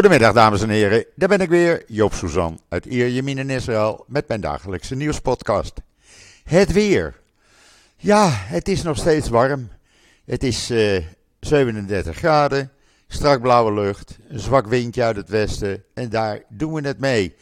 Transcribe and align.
Goedemiddag 0.00 0.34
dames 0.34 0.62
en 0.62 0.68
heren, 0.68 1.04
daar 1.14 1.28
ben 1.28 1.40
ik 1.40 1.48
weer, 1.48 1.84
Joop 1.86 2.14
Suzan 2.14 2.60
uit 2.68 2.84
Ierjemien 2.84 3.38
in 3.38 3.50
Israël 3.50 4.04
met 4.08 4.28
mijn 4.28 4.40
dagelijkse 4.40 4.94
nieuwspodcast. 4.94 5.80
Het 6.44 6.72
weer. 6.72 7.20
Ja, 7.96 8.28
het 8.30 8.68
is 8.68 8.82
nog 8.82 8.96
steeds 8.96 9.28
warm. 9.28 9.68
Het 10.24 10.42
is 10.42 10.70
uh, 10.70 11.04
37 11.40 12.16
graden, 12.16 12.72
strak 13.08 13.40
blauwe 13.40 13.72
lucht, 13.72 14.18
een 14.28 14.38
zwak 14.38 14.66
windje 14.66 15.02
uit 15.02 15.16
het 15.16 15.28
westen 15.28 15.84
en 15.94 16.08
daar 16.08 16.42
doen 16.48 16.72
we 16.72 16.86
het 16.86 16.98
mee. 16.98 17.36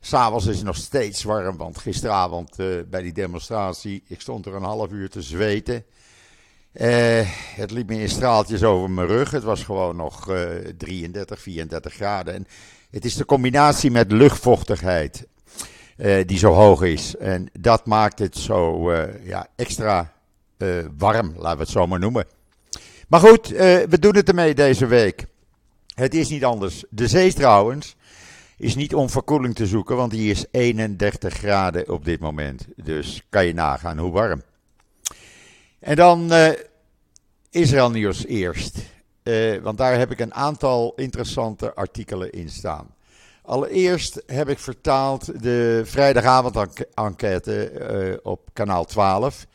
S'avonds 0.00 0.46
is 0.46 0.56
het 0.56 0.64
nog 0.64 0.76
steeds 0.76 1.22
warm, 1.22 1.56
want 1.56 1.78
gisteravond 1.78 2.60
uh, 2.60 2.80
bij 2.90 3.02
die 3.02 3.12
demonstratie, 3.12 4.02
ik 4.06 4.20
stond 4.20 4.46
er 4.46 4.54
een 4.54 4.62
half 4.62 4.90
uur 4.90 5.10
te 5.10 5.22
zweten. 5.22 5.84
Uh, 6.72 7.20
het 7.54 7.70
liep 7.70 7.88
me 7.88 8.00
in 8.00 8.08
straaltjes 8.08 8.62
over 8.62 8.90
mijn 8.90 9.06
rug. 9.06 9.30
Het 9.30 9.42
was 9.42 9.62
gewoon 9.62 9.96
nog 9.96 10.30
uh, 10.30 10.48
33, 10.76 11.40
34 11.40 11.94
graden. 11.94 12.34
En 12.34 12.46
het 12.90 13.04
is 13.04 13.14
de 13.14 13.24
combinatie 13.24 13.90
met 13.90 14.12
luchtvochtigheid 14.12 15.26
uh, 15.96 16.26
die 16.26 16.38
zo 16.38 16.52
hoog 16.52 16.82
is. 16.82 17.16
En 17.16 17.48
dat 17.60 17.86
maakt 17.86 18.18
het 18.18 18.36
zo 18.36 18.92
ja, 19.22 19.46
extra 19.56 20.12
warm, 20.96 21.32
laten 21.36 21.56
we 21.56 21.62
het 21.62 21.72
zo 21.72 21.86
maar 21.86 21.98
noemen. 21.98 22.26
Maar 23.08 23.20
goed, 23.20 23.48
we 23.48 23.96
doen 24.00 24.16
het 24.16 24.28
ermee 24.28 24.54
deze 24.54 24.86
week. 24.86 25.26
Het 25.94 26.14
is 26.14 26.28
niet 26.28 26.44
anders. 26.44 26.84
De 26.90 27.08
zee 27.08 27.32
trouwens 27.32 27.96
is 28.56 28.74
niet 28.74 28.94
om 28.94 29.10
verkoeling 29.10 29.54
te 29.54 29.66
zoeken, 29.66 29.96
want 29.96 30.10
die 30.10 30.30
is 30.30 30.44
31 30.50 31.34
graden 31.34 31.88
op 31.88 32.04
dit 32.04 32.20
moment. 32.20 32.66
Dus 32.76 33.22
kan 33.28 33.46
je 33.46 33.54
nagaan 33.54 33.98
hoe 33.98 34.12
warm. 34.12 34.42
En 35.78 35.96
dan 35.96 36.32
Israël 37.50 37.90
nieuws 37.90 38.26
eerst. 38.26 38.78
Uh, 39.22 39.62
want 39.62 39.78
daar 39.78 39.98
heb 39.98 40.10
ik 40.10 40.20
een 40.20 40.34
aantal 40.34 40.92
interessante 40.96 41.74
artikelen 41.74 42.30
in 42.30 42.48
staan. 42.48 42.94
Allereerst 43.42 44.22
heb 44.26 44.48
ik 44.48 44.58
vertaald 44.58 45.42
de 45.42 45.82
vrijdagavond-enquête 45.84 47.72
uh, 47.92 48.16
op 48.22 48.48
kanaal 48.52 48.84
12. 48.84 49.46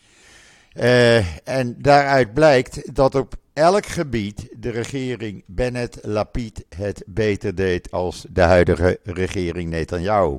en 1.43 1.75
daaruit 1.77 2.33
blijkt 2.33 2.95
dat 2.95 3.15
op 3.15 3.35
elk 3.53 3.85
gebied 3.85 4.47
de 4.57 4.69
regering 4.69 5.43
Bennett-Lapid 5.45 6.65
het 6.75 7.03
beter 7.05 7.55
deed 7.55 7.91
als 7.91 8.25
de 8.29 8.41
huidige 8.41 8.99
regering 9.03 9.69
Netanyahu. 9.69 10.37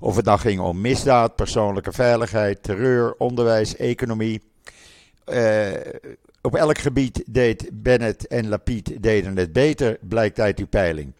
Of 0.00 0.16
het 0.16 0.24
dan 0.24 0.38
ging 0.38 0.60
om 0.60 0.80
misdaad, 0.80 1.36
persoonlijke 1.36 1.92
veiligheid, 1.92 2.62
terreur, 2.62 3.14
onderwijs, 3.18 3.76
economie. 3.76 4.42
Op 6.44 6.54
elk 6.54 6.78
gebied 6.78 7.22
deed 7.26 7.68
Bennett 7.72 8.26
en 8.26 8.48
Lapid 8.48 9.02
deden 9.02 9.36
het 9.36 9.52
beter, 9.52 9.98
blijkt 10.00 10.40
uit 10.40 10.56
die 10.56 10.66
peiling. 10.66 11.12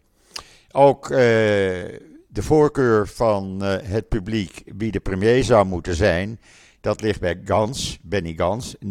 Ook 0.71 1.09
uh, 1.09 1.17
de 1.17 2.41
voorkeur 2.41 3.07
van 3.07 3.63
uh, 3.63 3.75
het 3.81 4.07
publiek 4.07 4.63
wie 4.65 4.91
de 4.91 4.99
premier 4.99 5.43
zou 5.43 5.65
moeten 5.65 5.95
zijn, 5.95 6.39
dat 6.81 7.01
ligt 7.01 7.19
bij 7.19 7.41
Gans, 7.45 7.99
Benny 8.01 8.33
Gans, 8.35 8.75
39%, 8.75 8.79
34% 8.87 8.89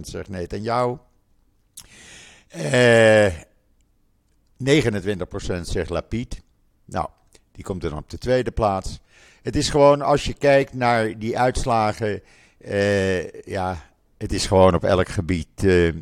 zegt 0.00 0.28
Netanyahu. 0.28 0.96
Uh, 2.56 3.26
29% 3.26 3.32
zegt 5.60 5.90
Lapid. 5.90 6.42
Nou, 6.84 7.08
die 7.52 7.64
komt 7.64 7.80
dan 7.80 7.96
op 7.96 8.10
de 8.10 8.18
tweede 8.18 8.50
plaats. 8.50 9.00
Het 9.42 9.56
is 9.56 9.68
gewoon, 9.68 10.02
als 10.02 10.24
je 10.24 10.34
kijkt 10.34 10.74
naar 10.74 11.18
die 11.18 11.38
uitslagen, 11.38 12.22
uh, 12.58 13.30
ja, 13.30 13.90
het 14.22 14.32
is 14.32 14.46
gewoon 14.46 14.74
op 14.74 14.84
elk 14.84 15.08
gebied 15.08 15.62
uh, 15.62 15.92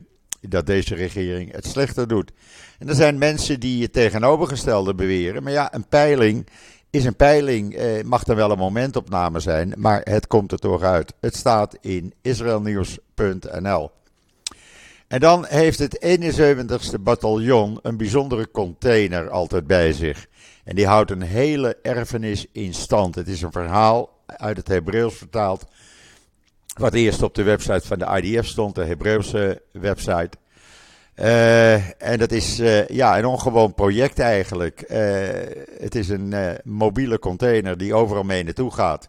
dat 0.40 0.66
deze 0.66 0.94
regering 0.94 1.52
het 1.52 1.66
slechter 1.66 2.08
doet. 2.08 2.32
En 2.78 2.88
er 2.88 2.94
zijn 2.94 3.18
mensen 3.18 3.60
die 3.60 3.82
het 3.82 3.92
tegenovergestelde 3.92 4.94
beweren. 4.94 5.42
Maar 5.42 5.52
ja, 5.52 5.74
een 5.74 5.88
peiling 5.88 6.46
is 6.90 7.04
een 7.04 7.16
peiling. 7.16 7.78
Uh, 7.78 8.02
mag 8.02 8.26
er 8.26 8.36
wel 8.36 8.50
een 8.50 8.58
momentopname 8.58 9.40
zijn, 9.40 9.74
maar 9.76 10.00
het 10.04 10.26
komt 10.26 10.52
er 10.52 10.58
toch 10.58 10.82
uit. 10.82 11.12
Het 11.20 11.36
staat 11.36 11.76
in 11.80 12.14
israelnieuws.nl. 12.22 13.90
En 15.08 15.20
dan 15.20 15.46
heeft 15.48 15.78
het 15.78 16.18
71ste 16.20 17.00
bataljon 17.00 17.78
een 17.82 17.96
bijzondere 17.96 18.50
container 18.50 19.30
altijd 19.30 19.66
bij 19.66 19.92
zich. 19.92 20.26
En 20.64 20.74
die 20.74 20.86
houdt 20.86 21.10
een 21.10 21.22
hele 21.22 21.76
erfenis 21.82 22.46
in 22.52 22.74
stand. 22.74 23.14
Het 23.14 23.28
is 23.28 23.42
een 23.42 23.52
verhaal 23.52 24.18
uit 24.26 24.56
het 24.56 24.68
Hebreeuws 24.68 25.14
vertaald. 25.14 25.66
Wat 26.76 26.94
eerst 26.94 27.22
op 27.22 27.34
de 27.34 27.42
website 27.42 27.86
van 27.86 27.98
de 27.98 28.20
IDF 28.22 28.46
stond, 28.46 28.74
de 28.74 28.84
Hebreeuwse 28.84 29.62
website. 29.72 30.30
Uh, 31.16 32.02
en 32.02 32.18
dat 32.18 32.32
is 32.32 32.60
uh, 32.60 32.88
ja, 32.88 33.18
een 33.18 33.26
ongewoon 33.26 33.74
project 33.74 34.18
eigenlijk. 34.18 34.84
Uh, 34.88 34.98
het 35.78 35.94
is 35.94 36.08
een 36.08 36.34
mobiele 36.64 37.18
container 37.18 37.78
die 37.78 37.94
overal 37.94 38.22
mee 38.22 38.44
naartoe 38.44 38.72
gaat. 38.72 39.08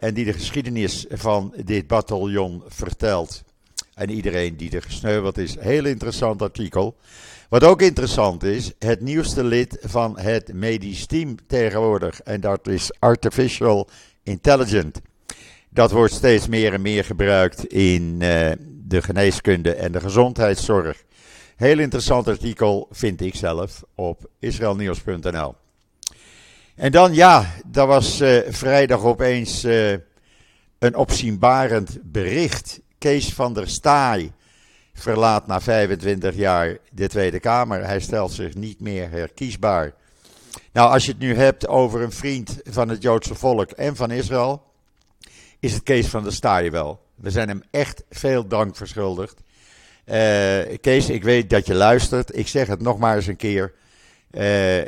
en 0.00 0.14
die 0.14 0.24
de 0.24 0.32
geschiedenis 0.32 1.06
van 1.08 1.54
dit 1.64 1.86
bataljon 1.86 2.62
vertelt. 2.68 3.42
En 3.94 4.10
iedereen 4.10 4.56
die 4.56 4.70
er 4.70 4.82
gesneuveld 4.82 5.38
is. 5.38 5.56
Heel 5.58 5.84
interessant 5.84 6.42
artikel. 6.42 6.96
Wat 7.48 7.64
ook 7.64 7.82
interessant 7.82 8.42
is, 8.42 8.72
het 8.78 9.00
nieuwste 9.00 9.44
lid 9.44 9.78
van 9.80 10.18
het 10.18 10.52
medisch 10.52 11.06
team 11.06 11.36
tegenwoordig. 11.46 12.20
En 12.20 12.40
dat 12.40 12.66
is 12.66 12.90
Artificial 12.98 13.88
Intelligence. 14.22 15.00
Dat 15.70 15.90
wordt 15.90 16.12
steeds 16.12 16.48
meer 16.48 16.72
en 16.72 16.82
meer 16.82 17.04
gebruikt 17.04 17.66
in 17.66 18.02
uh, 18.02 18.50
de 18.68 19.02
geneeskunde 19.02 19.74
en 19.74 19.92
de 19.92 20.00
gezondheidszorg. 20.00 21.04
Heel 21.56 21.78
interessant 21.78 22.28
artikel 22.28 22.88
vind 22.90 23.20
ik 23.20 23.34
zelf 23.34 23.82
op 23.94 24.30
israelnieuws.nl. 24.38 25.54
En 26.74 26.92
dan 26.92 27.14
ja, 27.14 27.54
daar 27.66 27.86
was 27.86 28.20
uh, 28.20 28.38
vrijdag 28.48 29.02
opeens 29.02 29.64
uh, 29.64 29.90
een 30.78 30.96
opzienbarend 30.96 31.98
bericht. 32.02 32.80
Kees 32.98 33.32
van 33.32 33.54
der 33.54 33.68
Staaij 33.68 34.32
verlaat 34.92 35.46
na 35.46 35.60
25 35.60 36.34
jaar 36.34 36.78
de 36.92 37.08
Tweede 37.08 37.40
Kamer. 37.40 37.84
Hij 37.84 38.00
stelt 38.00 38.32
zich 38.32 38.54
niet 38.54 38.80
meer 38.80 39.10
herkiesbaar. 39.10 39.94
Nou, 40.72 40.92
als 40.92 41.04
je 41.04 41.10
het 41.10 41.20
nu 41.20 41.34
hebt 41.34 41.68
over 41.68 42.02
een 42.02 42.12
vriend 42.12 42.60
van 42.64 42.88
het 42.88 43.02
Joodse 43.02 43.34
volk 43.34 43.70
en 43.70 43.96
van 43.96 44.10
Israël, 44.10 44.62
is 45.60 45.72
het 45.72 45.82
Kees 45.82 46.06
van 46.06 46.22
der 46.22 46.32
Staaij 46.32 46.70
wel. 46.70 47.06
We 47.14 47.30
zijn 47.30 47.48
hem 47.48 47.62
echt 47.70 48.04
veel 48.10 48.46
dank 48.46 48.76
verschuldigd. 48.76 49.40
Uh, 50.04 50.14
Kees, 50.80 51.10
ik 51.10 51.22
weet 51.22 51.50
dat 51.50 51.66
je 51.66 51.74
luistert. 51.74 52.36
Ik 52.36 52.48
zeg 52.48 52.66
het 52.66 52.80
nog 52.80 52.98
maar 52.98 53.16
eens 53.16 53.26
een 53.26 53.36
keer. 53.36 53.72
Uh, 54.30 54.82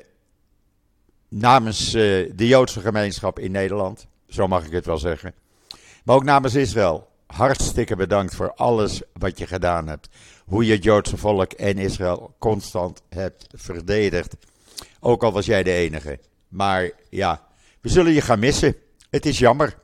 namens 1.29 1.95
uh, 1.95 2.31
de 2.35 2.47
Joodse 2.47 2.81
gemeenschap 2.81 3.39
in 3.39 3.51
Nederland, 3.51 4.07
zo 4.29 4.47
mag 4.47 4.67
ik 4.67 4.73
het 4.73 4.87
wel 4.87 4.99
zeggen. 4.99 5.35
Maar 6.05 6.17
ook 6.17 6.25
namens 6.25 6.55
Israël. 6.55 7.09
Hartstikke 7.27 7.97
bedankt 7.97 8.35
voor 8.35 8.55
alles 8.55 9.03
wat 9.13 9.39
je 9.39 9.47
gedaan 9.47 9.89
hebt. 9.89 10.09
Hoe 10.45 10.67
je 10.67 10.73
het 10.73 10.85
Joodse 10.85 11.17
volk 11.17 11.53
en 11.53 11.79
Israël 11.79 12.35
constant 12.39 13.03
hebt 13.09 13.47
verdedigd. 13.55 14.37
Ook 15.01 15.23
al 15.23 15.33
was 15.33 15.47
jij 15.47 15.63
de 15.63 15.73
enige. 15.73 16.19
Maar 16.49 16.91
ja, 17.11 17.47
we 17.81 17.89
zullen 17.89 18.13
je 18.13 18.21
gaan 18.21 18.39
missen. 18.39 18.77
Het 19.11 19.27
is 19.27 19.39
jammer. 19.39 19.77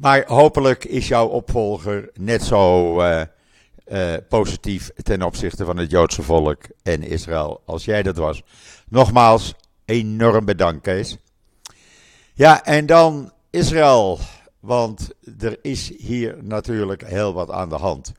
Maar 0.00 0.24
hopelijk 0.26 0.84
is 0.84 1.08
jouw 1.08 1.26
opvolger 1.26 2.10
net 2.14 2.42
zo 2.42 3.00
uh, 3.00 3.22
uh, 3.92 4.14
positief 4.28 4.90
ten 5.02 5.22
opzichte 5.22 5.64
van 5.64 5.76
het 5.76 5.90
Joodse 5.90 6.22
volk 6.22 6.62
en 6.82 7.02
Israël 7.02 7.62
als 7.64 7.84
jij 7.84 8.02
dat 8.02 8.16
was. 8.16 8.42
Nogmaals, 8.88 9.54
enorm 9.84 10.44
bedankt, 10.44 10.82
Kees. 10.82 11.16
Ja, 12.34 12.64
en 12.64 12.86
dan 12.86 13.32
Israël, 13.50 14.18
want 14.60 15.10
er 15.38 15.58
is 15.62 15.92
hier 15.98 16.36
natuurlijk 16.42 17.04
heel 17.06 17.32
wat 17.32 17.50
aan 17.50 17.68
de 17.68 17.76
hand. 17.76 18.12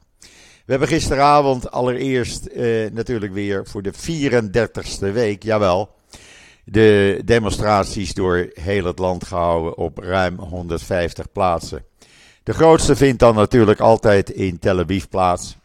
We 0.66 0.78
hebben 0.78 0.88
gisteravond 0.88 1.72
allereerst 1.72 2.48
uh, 2.48 2.92
natuurlijk 2.92 3.34
weer 3.34 3.68
voor 3.68 3.82
de 3.82 3.94
34ste 3.94 5.14
week, 5.14 5.44
jawel, 5.44 5.90
de 6.72 7.22
demonstraties 7.26 8.14
door 8.14 8.50
heel 8.54 8.86
het 8.86 9.00
land 9.00 9.26
gehouden 9.26 9.78
op 9.78 9.98
ruim 9.98 10.40
150 10.40 11.32
plaatsen. 11.32 11.84
De 12.44 12.54
grootste 12.54 12.96
vindt 12.96 13.20
dan 13.20 13.36
natuurlijk 13.36 13.80
altijd 13.80 14.30
in 14.30 14.60
Tel 14.60 14.80
Aviv 14.80 15.04
plaats, 15.10 15.58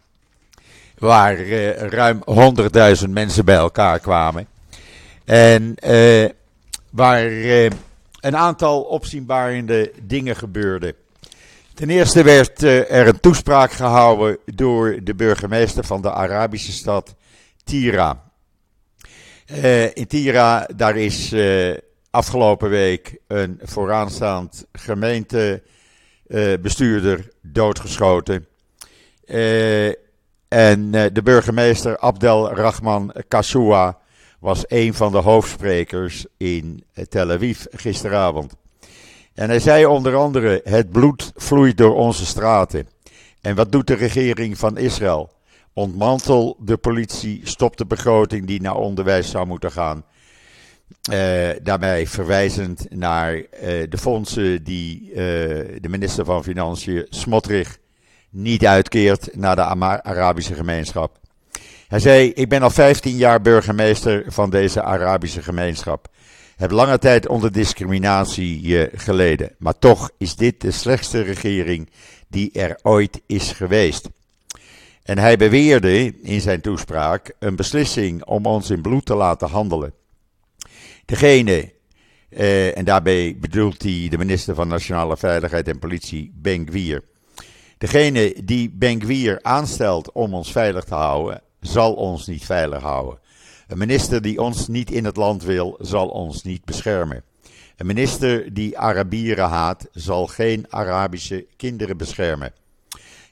waar 0.98 1.40
uh, 1.40 1.70
ruim 1.76 2.22
100.000 3.04 3.08
mensen 3.08 3.44
bij 3.44 3.56
elkaar 3.56 3.98
kwamen. 3.98 4.46
En 5.24 5.76
uh, 5.86 6.28
waar 6.90 7.26
uh, 7.30 7.70
een 8.20 8.36
aantal 8.36 8.82
opzienbarende 8.82 9.92
dingen 10.02 10.36
gebeurden. 10.36 10.94
Ten 11.74 11.90
eerste 11.90 12.22
werd 12.22 12.62
er 12.62 13.06
een 13.06 13.20
toespraak 13.20 13.72
gehouden 13.72 14.38
door 14.44 14.98
de 15.02 15.14
burgemeester 15.14 15.84
van 15.84 16.02
de 16.02 16.12
Arabische 16.12 16.72
stad 16.72 17.14
Tira. 17.64 18.24
Uh, 19.50 19.94
in 19.94 20.06
Tira, 20.06 20.68
daar 20.76 20.96
is 20.96 21.32
uh, 21.32 21.74
afgelopen 22.10 22.68
week 22.68 23.18
een 23.26 23.60
vooraanstaand 23.62 24.66
gemeentebestuurder 24.72 27.18
uh, 27.18 27.24
doodgeschoten. 27.42 28.46
En 30.48 30.90
de 30.90 31.20
burgemeester 31.24 31.98
Abdel 31.98 32.52
Rahman 32.52 33.12
Kassoua 33.28 33.98
was 34.40 34.64
een 34.66 34.94
van 34.94 35.12
de 35.12 35.18
hoofdsprekers 35.18 36.26
in 36.36 36.84
Tel 37.08 37.30
Aviv 37.30 37.64
gisteravond. 37.70 38.54
En 39.34 39.48
hij 39.48 39.60
zei 39.60 39.86
onder 39.86 40.14
andere: 40.14 40.60
Het 40.64 40.90
bloed 40.90 41.32
vloeit 41.36 41.76
door 41.76 41.94
onze 41.94 42.26
straten. 42.26 42.88
En 43.40 43.54
wat 43.54 43.72
doet 43.72 43.86
de 43.86 43.94
regering 43.94 44.58
van 44.58 44.78
Israël? 44.78 45.35
Ontmantel 45.78 46.56
de 46.60 46.76
politie, 46.76 47.40
stop 47.44 47.76
de 47.76 47.86
begroting 47.86 48.46
die 48.46 48.60
naar 48.60 48.74
onderwijs 48.74 49.30
zou 49.30 49.46
moeten 49.46 49.72
gaan. 49.72 50.04
Uh, 51.12 51.48
daarbij 51.62 52.06
verwijzend 52.06 52.86
naar 52.90 53.34
uh, 53.34 53.42
de 53.88 53.98
fondsen 53.98 54.64
die 54.64 55.08
uh, 55.08 55.16
de 55.80 55.88
minister 55.88 56.24
van 56.24 56.44
Financiën, 56.44 57.06
Smotrich, 57.08 57.78
niet 58.30 58.66
uitkeert 58.66 59.36
naar 59.36 59.56
de 59.56 59.62
Arabische 60.02 60.54
gemeenschap. 60.54 61.18
Hij 61.88 62.00
zei: 62.00 62.30
Ik 62.30 62.48
ben 62.48 62.62
al 62.62 62.70
15 62.70 63.16
jaar 63.16 63.40
burgemeester 63.40 64.24
van 64.26 64.50
deze 64.50 64.82
Arabische 64.82 65.42
gemeenschap. 65.42 66.08
Heb 66.56 66.70
lange 66.70 66.98
tijd 66.98 67.28
onder 67.28 67.52
discriminatie 67.52 68.88
geleden. 68.94 69.54
Maar 69.58 69.78
toch 69.78 70.10
is 70.18 70.36
dit 70.36 70.60
de 70.60 70.70
slechtste 70.70 71.20
regering 71.20 71.90
die 72.28 72.52
er 72.52 72.78
ooit 72.82 73.20
is 73.26 73.52
geweest. 73.52 74.08
En 75.06 75.18
hij 75.18 75.36
beweerde 75.36 76.20
in 76.22 76.40
zijn 76.40 76.60
toespraak 76.60 77.34
een 77.38 77.56
beslissing 77.56 78.24
om 78.24 78.46
ons 78.46 78.70
in 78.70 78.82
bloed 78.82 79.04
te 79.04 79.14
laten 79.14 79.48
handelen. 79.48 79.92
Degene, 81.04 81.72
eh, 82.28 82.78
en 82.78 82.84
daarbij 82.84 83.36
bedoelt 83.40 83.82
hij 83.82 84.06
de 84.10 84.18
minister 84.18 84.54
van 84.54 84.68
Nationale 84.68 85.16
Veiligheid 85.16 85.68
en 85.68 85.78
Politie, 85.78 86.32
Ben 86.34 86.66
Gwier. 86.68 87.02
Degene 87.78 88.34
die 88.44 88.70
Ben 88.70 89.00
Gwier 89.00 89.42
aanstelt 89.42 90.12
om 90.12 90.34
ons 90.34 90.52
veilig 90.52 90.84
te 90.84 90.94
houden, 90.94 91.42
zal 91.60 91.94
ons 91.94 92.26
niet 92.26 92.44
veilig 92.44 92.82
houden. 92.82 93.18
Een 93.66 93.78
minister 93.78 94.22
die 94.22 94.40
ons 94.40 94.68
niet 94.68 94.90
in 94.90 95.04
het 95.04 95.16
land 95.16 95.42
wil, 95.42 95.78
zal 95.80 96.08
ons 96.08 96.42
niet 96.42 96.64
beschermen. 96.64 97.22
Een 97.76 97.86
minister 97.86 98.54
die 98.54 98.78
Arabieren 98.78 99.48
haat, 99.48 99.88
zal 99.92 100.26
geen 100.26 100.66
Arabische 100.68 101.46
kinderen 101.56 101.96
beschermen. 101.96 102.52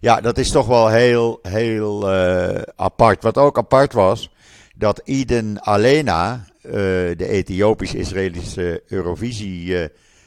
Ja, 0.05 0.21
dat 0.21 0.39
is 0.39 0.51
toch 0.51 0.67
wel 0.67 0.89
heel, 0.89 1.39
heel 1.43 2.15
uh, 2.15 2.62
apart. 2.77 3.23
Wat 3.23 3.39
ook 3.39 3.59
apart 3.59 3.93
was, 3.93 4.31
dat 4.75 5.01
Iden 5.05 5.62
Alena, 5.62 6.45
uh, 6.62 6.73
de 6.73 7.29
Ethiopisch-Israëlische 7.29 8.83
Eurovisie 8.87 9.67
uh, 9.67 9.85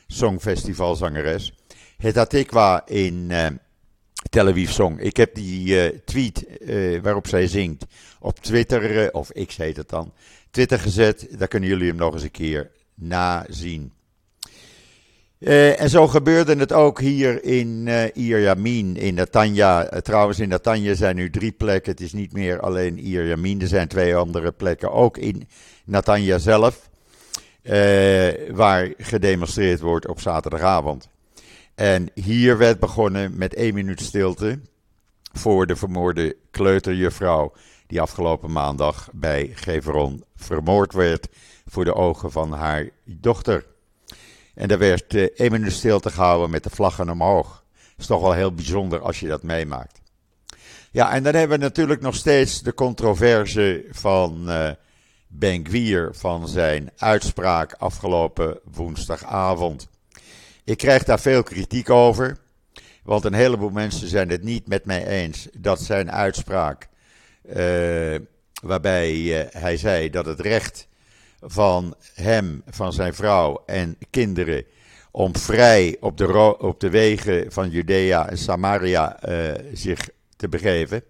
Songfestivalzangeres, 0.08 1.54
het 1.98 2.18
Atikwa 2.18 2.86
in 2.86 3.32
Tel 4.30 4.48
Aviv 4.48 4.70
zong. 4.70 5.00
Ik 5.00 5.18
heb 5.18 5.36
die 5.36 6.04
tweet 6.04 6.46
waarop 7.02 7.28
zij 7.28 7.48
zingt 7.48 7.86
op 8.20 8.40
Twitter, 8.40 9.14
of 9.14 9.32
X 9.46 9.58
heet 9.58 9.78
het 9.78 9.90
dan, 9.90 10.14
Twitter 10.52 10.80
gezet. 10.80 11.28
Daar 11.38 11.48
kunnen 11.48 11.70
jullie 11.70 11.88
hem 11.88 11.98
nog 11.98 12.14
eens 12.14 12.24
een 12.24 12.32
keer 12.32 12.72
nazien. 12.96 13.92
Uh, 15.40 15.82
en 15.82 15.90
zo 15.90 16.08
gebeurde 16.08 16.56
het 16.56 16.74
ook 16.74 17.00
hier 17.00 17.44
in 17.44 17.86
uh, 17.88 18.04
Ierjamin, 18.14 18.96
in 18.96 19.14
Natanja. 19.14 19.94
Uh, 19.94 20.00
trouwens, 20.00 20.40
in 20.40 20.50
Natanja 20.50 20.94
zijn 20.94 21.16
nu 21.16 21.30
drie 21.30 21.52
plekken. 21.52 21.92
Het 21.92 22.02
is 22.02 22.14
niet 22.14 22.34
meer 22.34 22.60
alleen 22.60 23.00
Ierjamin. 23.00 23.62
Er 23.62 23.68
zijn 23.68 23.88
twee 23.88 24.16
andere 24.16 24.52
plekken, 24.52 24.92
ook 24.92 25.18
in 25.18 25.48
Natanja 25.86 26.38
zelf, 26.38 26.90
waar 28.52 28.94
gedemonstreerd 28.98 29.80
wordt 29.80 30.08
op 30.08 30.20
zaterdagavond. 30.20 31.10
En 31.76 32.10
hier 32.14 32.58
werd 32.58 32.80
begonnen 32.80 33.38
met 33.38 33.54
één 33.54 33.74
minuut 33.74 34.02
stilte 34.02 34.60
voor 35.34 35.68
de 35.68 35.76
vermoorde 35.76 36.36
kleuterjuffrouw 36.52 37.54
die 37.88 38.02
afgelopen 38.02 38.52
maandag 38.52 39.10
bij 39.14 39.52
Geveron 39.54 40.24
vermoord 40.36 40.94
werd 40.94 41.28
voor 41.66 41.86
de 41.86 41.94
ogen 41.94 42.32
van 42.32 42.52
haar 42.52 42.90
dochter. 43.04 43.66
En 44.58 44.68
daar 44.68 44.78
werd 44.78 45.14
uh, 45.14 45.24
één 45.36 45.52
minuut 45.52 45.72
stilte 45.72 46.10
gehouden 46.10 46.50
met 46.50 46.64
de 46.64 46.70
vlaggen 46.70 47.10
omhoog. 47.10 47.64
Dat 47.74 47.82
is 47.98 48.06
toch 48.06 48.22
wel 48.22 48.34
heel 48.34 48.54
bijzonder 48.54 49.00
als 49.00 49.20
je 49.20 49.28
dat 49.28 49.44
meemaakt. 49.44 50.02
Ja, 50.92 51.12
en 51.12 51.24
dan 51.24 51.34
hebben 51.34 51.58
we 51.58 51.64
natuurlijk 51.64 52.02
nog 52.02 52.16
steeds 52.16 52.62
de 52.62 52.74
controverse 52.74 53.86
van 53.90 54.50
uh, 54.50 54.70
Ben 55.28 55.66
Gwier 55.66 56.10
van 56.14 56.48
zijn 56.48 56.92
uitspraak 56.98 57.74
afgelopen 57.74 58.60
woensdagavond. 58.64 59.88
Ik 60.64 60.78
krijg 60.78 61.04
daar 61.04 61.20
veel 61.20 61.44
kritiek 61.44 61.90
over, 61.90 62.38
want 63.04 63.26
een 63.26 63.34
heleboel 63.34 63.70
mensen 63.70 64.08
zijn 64.08 64.30
het 64.30 64.44
niet 64.44 64.68
met 64.68 64.86
mij 64.86 65.08
eens 65.08 65.48
dat 65.58 65.82
zijn 65.82 66.12
uitspraak, 66.12 66.88
uh, 67.56 68.16
waarbij 68.62 69.48
hij 69.52 69.78
zei 69.78 70.10
dat 70.10 70.26
het 70.26 70.40
recht 70.40 70.88
van 71.40 71.96
hem, 72.14 72.62
van 72.70 72.94
zijn 72.94 73.14
vrouw 73.14 73.64
en 73.66 73.98
kinderen 74.10 74.66
om 75.12 75.36
vrij 75.36 75.98
op 76.00 76.18
de, 76.18 76.58
op 76.60 76.80
de 76.80 76.90
wegen 76.90 77.52
van 77.52 77.70
Judea 77.70 78.30
en 78.30 78.38
Samaria 78.38 79.30
uh, 79.30 79.52
zich 79.74 80.10
te 80.36 80.50
begeven, 80.50 81.04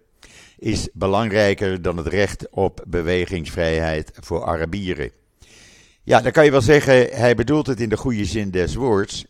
is 0.58 0.88
belangrijker 0.92 1.82
dan 1.82 1.96
het 1.96 2.06
recht 2.06 2.48
op 2.50 2.84
bewegingsvrijheid 2.86 4.12
voor 4.20 4.44
Arabieren. 4.44 5.10
Ja, 6.02 6.20
dan 6.20 6.32
kan 6.32 6.44
je 6.44 6.50
wel 6.50 6.60
zeggen, 6.60 7.08
hij 7.10 7.34
bedoelt 7.34 7.66
het 7.66 7.80
in 7.80 7.88
de 7.88 7.96
goede 7.96 8.24
zin 8.24 8.50
des 8.50 8.74
woords. 8.74 9.26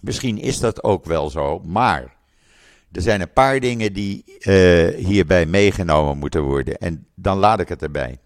Misschien 0.00 0.38
is 0.38 0.58
dat 0.58 0.84
ook 0.84 1.04
wel 1.04 1.30
zo, 1.30 1.58
maar 1.58 2.16
er 2.92 3.02
zijn 3.02 3.20
een 3.20 3.32
paar 3.32 3.60
dingen 3.60 3.92
die 3.92 4.24
uh, 4.26 4.94
hierbij 4.94 5.46
meegenomen 5.46 6.18
moeten 6.18 6.42
worden. 6.42 6.78
En 6.78 7.06
dan 7.14 7.38
laat 7.38 7.60
ik 7.60 7.68
het 7.68 7.82
erbij. 7.82 8.18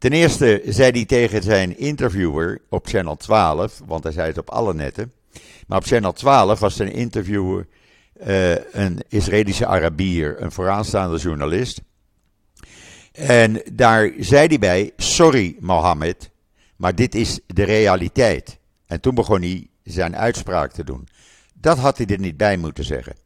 Ten 0.00 0.12
eerste 0.12 0.62
zei 0.64 0.90
hij 0.90 1.04
tegen 1.04 1.42
zijn 1.42 1.78
interviewer 1.78 2.60
op 2.68 2.86
Channel 2.86 3.16
12, 3.16 3.80
want 3.86 4.02
hij 4.02 4.12
zei 4.12 4.26
het 4.26 4.38
op 4.38 4.50
alle 4.50 4.74
netten. 4.74 5.12
Maar 5.66 5.78
op 5.78 5.84
Channel 5.84 6.12
12 6.12 6.60
was 6.60 6.76
zijn 6.76 6.92
interviewer 6.92 7.66
uh, 8.26 8.54
een 8.72 8.98
Israëlische 9.08 9.66
Arabier, 9.66 10.42
een 10.42 10.52
vooraanstaande 10.52 11.18
journalist. 11.18 11.80
En 13.12 13.62
daar 13.72 14.12
zei 14.18 14.46
hij 14.46 14.58
bij: 14.58 14.92
Sorry, 14.96 15.56
Mohammed, 15.58 16.30
maar 16.76 16.94
dit 16.94 17.14
is 17.14 17.40
de 17.46 17.64
realiteit. 17.64 18.58
En 18.86 19.00
toen 19.00 19.14
begon 19.14 19.40
hij 19.40 19.68
zijn 19.82 20.16
uitspraak 20.16 20.72
te 20.72 20.84
doen. 20.84 21.08
Dat 21.54 21.78
had 21.78 21.96
hij 21.96 22.06
er 22.06 22.20
niet 22.20 22.36
bij 22.36 22.56
moeten 22.56 22.84
zeggen. 22.84 23.16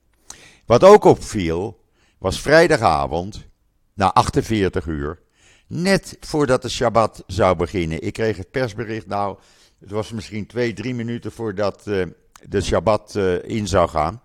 Wat 0.67 0.85
ook 0.85 1.05
opviel, 1.05 1.81
was 2.19 2.41
vrijdagavond, 2.41 3.45
na 3.93 4.13
48 4.13 4.87
uur, 4.87 5.23
Net 5.67 6.17
voordat 6.21 6.63
de 6.63 6.69
Shabbat 6.69 7.25
zou 7.27 7.57
beginnen. 7.57 8.03
Ik 8.03 8.13
kreeg 8.13 8.37
het 8.37 8.51
persbericht, 8.51 9.07
nou, 9.07 9.39
het 9.81 9.91
was 9.91 10.13
misschien 10.13 10.47
twee, 10.47 10.73
drie 10.73 10.95
minuten 10.95 11.33
voordat 11.33 11.83
uh, 11.87 12.07
de 12.49 12.61
Shabbat 12.61 13.15
uh, 13.17 13.43
in 13.43 13.67
zou 13.67 13.89
gaan. 13.89 14.23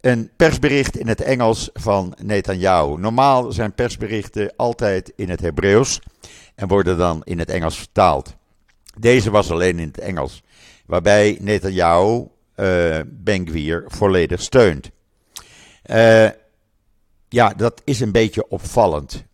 Een 0.00 0.30
persbericht 0.36 0.96
in 0.96 1.08
het 1.08 1.20
Engels 1.20 1.70
van 1.72 2.14
Netanyahu. 2.22 2.98
Normaal 2.98 3.52
zijn 3.52 3.74
persberichten 3.74 4.52
altijd 4.56 5.12
in 5.16 5.30
het 5.30 5.40
Hebreeuws 5.40 6.00
en 6.54 6.68
worden 6.68 6.98
dan 6.98 7.20
in 7.24 7.38
het 7.38 7.48
Engels 7.48 7.78
vertaald. 7.78 8.34
Deze 8.98 9.30
was 9.30 9.50
alleen 9.50 9.78
in 9.78 9.86
het 9.86 9.98
Engels, 9.98 10.42
waarbij 10.86 11.36
Netanyahu 11.40 12.28
uh, 12.56 12.98
Ben 13.06 13.48
Gvir 13.48 13.84
volledig 13.86 14.42
steunt. 14.42 14.90
Ja, 17.28 17.54
dat 17.56 17.82
is 17.84 18.00
een 18.00 18.12
beetje 18.12 18.48
opvallend. 18.48 19.24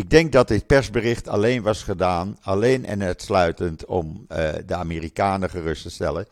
Ik 0.00 0.10
denk 0.10 0.32
dat 0.32 0.48
dit 0.48 0.66
persbericht 0.66 1.28
alleen 1.28 1.62
was 1.62 1.82
gedaan, 1.82 2.38
alleen 2.40 2.86
en 2.86 3.02
uitsluitend 3.02 3.84
om 3.84 4.26
uh, 4.28 4.48
de 4.66 4.74
Amerikanen 4.74 5.50
gerust 5.50 5.82
te 5.82 5.90
stellen. 5.90 6.26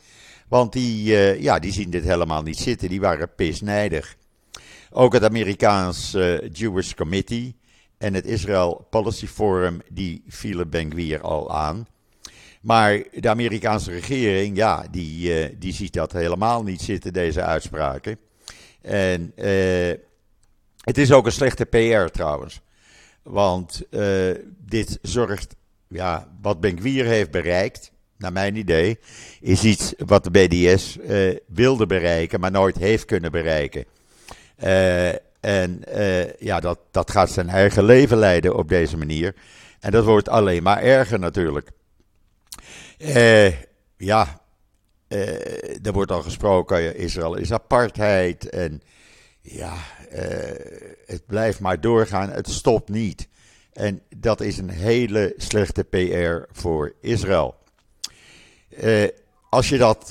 Want 0.49 0.73
die, 0.73 1.11
uh, 1.11 1.41
ja, 1.41 1.59
die 1.59 1.73
zien 1.73 1.91
dit 1.91 2.05
helemaal 2.05 2.43
niet 2.43 2.59
zitten, 2.59 2.89
die 2.89 3.01
waren 3.01 3.35
pisnijdig. 3.35 4.17
Ook 4.91 5.13
het 5.13 5.25
Amerikaans 5.25 6.15
uh, 6.15 6.39
Jewish 6.53 6.95
Committee 6.95 7.57
en 7.99 8.15
het 8.15 8.25
Israel 8.25 8.87
Policy 8.91 9.27
Forum, 9.27 9.81
die 9.89 10.23
vielen 10.29 10.71
Ben 10.71 11.23
al 11.23 11.51
aan. 11.51 11.87
Maar 12.61 13.03
de 13.13 13.29
Amerikaanse 13.29 13.91
regering, 13.91 14.57
ja, 14.57 14.87
die, 14.91 15.59
die 15.59 15.73
ziet 15.73 15.93
dat 15.93 16.13
helemaal 16.13 16.63
niet 16.63 16.81
zitten, 16.81 17.13
deze 17.13 17.43
uitspraken. 17.43 18.19
En 18.83 19.33
het 20.85 20.99
is 20.99 21.13
ook 21.13 21.27
een 21.27 21.33
slechte 21.33 21.65
PR 21.65 22.11
trouwens. 22.13 22.61
Want 23.23 23.83
uh, 23.91 24.35
dit 24.59 24.99
zorgt, 25.03 25.57
ja, 25.89 26.29
wat 26.41 26.61
Benkwier 26.61 27.05
heeft 27.05 27.31
bereikt, 27.31 27.93
naar 28.17 28.33
mijn 28.33 28.57
idee, 28.57 28.99
is 29.41 29.65
iets 29.65 29.95
wat 30.07 30.25
de 30.25 30.31
BDS 30.31 30.99
eh, 30.99 31.37
wilde 31.47 31.87
bereiken, 31.87 32.41
maar 32.41 32.51
nooit 32.51 32.77
heeft 32.77 33.05
kunnen 33.05 33.33
bereiken. 33.33 33.85
Uh, 34.65 35.09
en 35.41 35.83
ja, 36.39 36.61
dat, 36.61 36.79
dat 36.91 37.11
gaat 37.11 37.31
zijn 37.31 37.49
eigen 37.49 37.85
leven 37.85 38.17
leiden 38.17 38.57
op 38.57 38.69
deze 38.69 38.97
manier. 38.97 39.35
En 39.81 39.91
dat 39.91 40.05
wordt 40.05 40.29
alleen 40.29 40.63
maar 40.63 40.83
erger 40.83 41.19
natuurlijk. 41.19 41.71
ja, 43.97 44.41
er 45.83 45.93
wordt 45.93 46.11
al 46.11 46.23
gesproken, 46.23 46.97
Israël 46.97 47.35
is 47.35 47.53
apartheid 47.53 48.49
en 48.49 48.83
ja, 49.41 49.77
het 51.07 51.27
blijft 51.27 51.61
maar 51.61 51.81
doorgaan, 51.81 52.31
het 52.31 52.49
stopt 52.49 52.89
niet. 52.89 53.29
En 53.73 54.03
dat 54.17 54.41
is 54.41 54.59
een 54.59 54.71
hele 54.71 55.35
slechte 55.37 55.85
PR 55.85 56.59
voor 56.59 56.95
Israël. 57.01 57.55
als 59.49 59.69
je 59.69 59.79
dat 59.79 60.07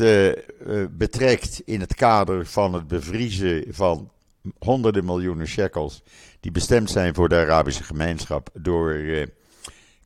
betrekt 0.97 1.61
in 1.65 1.79
het 1.79 1.95
kader 1.95 2.45
van 2.45 2.73
het 2.73 2.87
bevriezen 2.87 3.63
van 3.69 4.11
honderden 4.59 5.05
miljoenen 5.05 5.47
shekels 5.47 6.03
die 6.39 6.51
bestemd 6.51 6.89
zijn 6.89 7.13
voor 7.15 7.29
de 7.29 7.35
Arabische 7.35 7.83
gemeenschap 7.83 8.49
door 8.53 8.99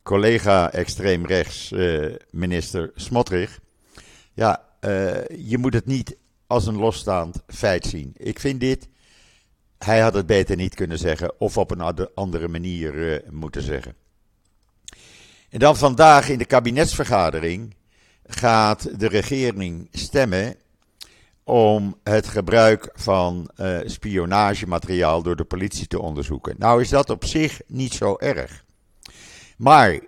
collega 0.02 0.72
extreem 0.72 1.26
rechts 1.26 1.74
minister 2.30 2.90
Smotrich. 2.94 3.60
Ja, 4.32 4.64
je 5.36 5.56
moet 5.58 5.74
het 5.74 5.86
niet 5.86 6.16
als 6.46 6.66
een 6.66 6.76
losstaand 6.76 7.42
feit 7.46 7.86
zien. 7.86 8.12
Ik 8.16 8.38
vind 8.38 8.60
dit, 8.60 8.88
hij 9.84 10.00
had 10.00 10.14
het 10.14 10.26
beter 10.26 10.56
niet 10.56 10.74
kunnen 10.74 10.98
zeggen 10.98 11.40
of 11.40 11.56
op 11.56 11.70
een 11.70 12.08
andere 12.14 12.48
manier 12.48 13.22
moeten 13.30 13.62
zeggen. 13.62 13.94
En 15.50 15.58
dan 15.58 15.76
vandaag 15.76 16.28
in 16.28 16.38
de 16.38 16.44
kabinetsvergadering 16.44 17.74
gaat 18.26 19.00
de 19.00 19.08
regering 19.08 19.88
stemmen 19.92 20.56
om 21.44 21.96
het 22.02 22.26
gebruik 22.26 22.90
van 22.94 23.50
uh, 23.56 23.78
spionagemateriaal 23.84 25.22
door 25.22 25.36
de 25.36 25.44
politie 25.44 25.86
te 25.86 26.00
onderzoeken. 26.00 26.54
Nou 26.58 26.80
is 26.80 26.88
dat 26.88 27.10
op 27.10 27.24
zich 27.24 27.60
niet 27.66 27.92
zo 27.92 28.16
erg. 28.18 28.64
Maar 29.56 29.92
uh, 29.92 29.98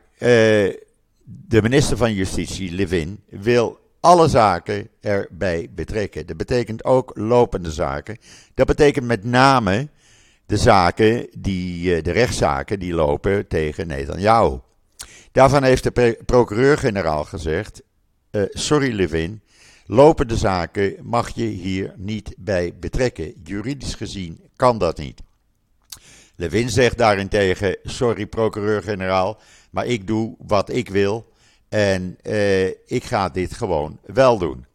de 1.24 1.62
minister 1.62 1.96
van 1.96 2.12
Justitie, 2.12 2.72
Levin, 2.72 3.20
wil 3.28 3.83
alle 4.04 4.28
zaken 4.28 4.88
erbij 5.00 5.68
betrekken. 5.74 6.26
Dat 6.26 6.36
betekent 6.36 6.84
ook 6.84 7.10
lopende 7.14 7.72
zaken. 7.72 8.18
Dat 8.54 8.66
betekent 8.66 9.06
met 9.06 9.24
name 9.24 9.88
de 10.46 10.56
zaken 10.56 11.28
die, 11.38 11.96
uh, 11.96 12.02
de 12.02 12.10
rechtszaken 12.10 12.78
die 12.78 12.94
lopen 12.94 13.48
tegen 13.48 13.86
Netanyahu. 13.86 14.58
Daarvan 15.32 15.62
heeft 15.62 15.94
de 15.94 16.18
procureur-generaal 16.26 17.24
gezegd: 17.24 17.82
Sorry, 18.50 18.92
Levin, 18.92 19.42
Lopende 19.86 20.36
zaken 20.36 20.96
mag 21.02 21.34
je 21.34 21.44
hier 21.44 21.94
niet 21.96 22.34
bij 22.38 22.74
betrekken. 22.80 23.32
Juridisch 23.44 23.94
gezien 23.94 24.40
kan 24.56 24.78
dat 24.78 24.98
niet. 24.98 25.22
Levin 26.36 26.70
zegt 26.70 26.98
daarentegen: 26.98 27.78
Sorry, 27.82 28.26
procureur-generaal, 28.26 29.40
maar 29.70 29.86
ik 29.86 30.06
doe 30.06 30.34
wat 30.38 30.70
ik 30.70 30.88
wil 30.88 31.32
en 31.74 32.16
eh, 32.22 32.66
ik 32.66 33.04
ga 33.04 33.28
dit 33.28 33.54
gewoon 33.54 33.98
wel 34.02 34.38
doen. 34.38 34.66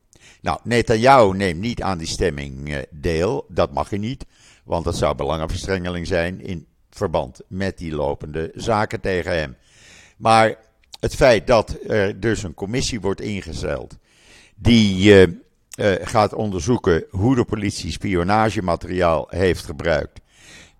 Nou, 0.41 0.59
Netanyahu 0.63 1.37
neemt 1.37 1.59
niet 1.59 1.81
aan 1.81 1.97
die 1.97 2.07
stemming 2.07 2.73
eh, 2.73 2.81
deel. 2.89 3.45
Dat 3.49 3.73
mag 3.73 3.89
hij 3.89 3.99
niet, 3.99 4.25
want 4.63 4.83
dat 4.83 4.97
zou 4.97 5.15
belangenverstrengeling 5.15 6.07
zijn 6.07 6.41
in 6.41 6.67
verband 6.89 7.41
met 7.47 7.77
die 7.77 7.91
lopende 7.91 8.51
zaken 8.55 9.01
tegen 9.01 9.37
hem. 9.37 9.55
Maar 10.17 10.55
het 10.99 11.15
feit 11.15 11.47
dat 11.47 11.77
er 11.87 12.19
dus 12.19 12.43
een 12.43 12.53
commissie 12.53 13.01
wordt 13.01 13.21
ingesteld 13.21 13.97
die 14.55 15.11
uh, 15.11 15.27
gaat 16.01 16.33
onderzoeken 16.33 17.05
hoe 17.09 17.35
de 17.35 17.45
politie 17.45 17.91
spionagemateriaal 17.91 19.27
heeft 19.29 19.65
gebruikt. 19.65 20.18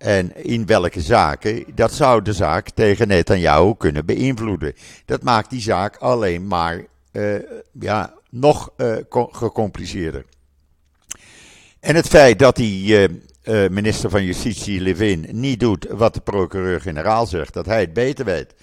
En 0.00 0.44
in 0.44 0.66
welke 0.66 1.00
zaken, 1.00 1.64
dat 1.74 1.92
zou 1.92 2.22
de 2.22 2.32
zaak 2.32 2.70
tegen 2.70 3.08
Netanyahu 3.08 3.74
kunnen 3.76 4.06
beïnvloeden. 4.06 4.74
Dat 5.04 5.22
maakt 5.22 5.50
die 5.50 5.60
zaak 5.60 5.96
alleen 5.96 6.46
maar 6.46 6.84
uh, 7.12 7.34
ja, 7.80 8.14
nog 8.30 8.70
gecompliceerder. 9.30 10.24
En 11.80 11.94
het 11.94 12.08
feit 12.08 12.38
dat 12.38 12.56
die 12.56 13.08
minister 13.70 14.10
van 14.10 14.24
Justitie 14.24 14.80
Levin 14.80 15.26
niet 15.30 15.60
doet 15.60 15.86
wat 15.90 16.14
de 16.14 16.20
procureur-generaal 16.20 17.26
zegt, 17.26 17.54
dat 17.54 17.66
hij 17.66 17.80
het 17.80 17.92
beter 17.92 18.24
weet 18.24 18.54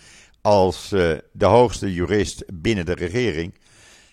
als 0.42 0.90
de 1.32 1.46
hoogste 1.46 1.94
jurist 1.94 2.44
binnen 2.54 2.86
de 2.86 2.94
regering, 2.94 3.54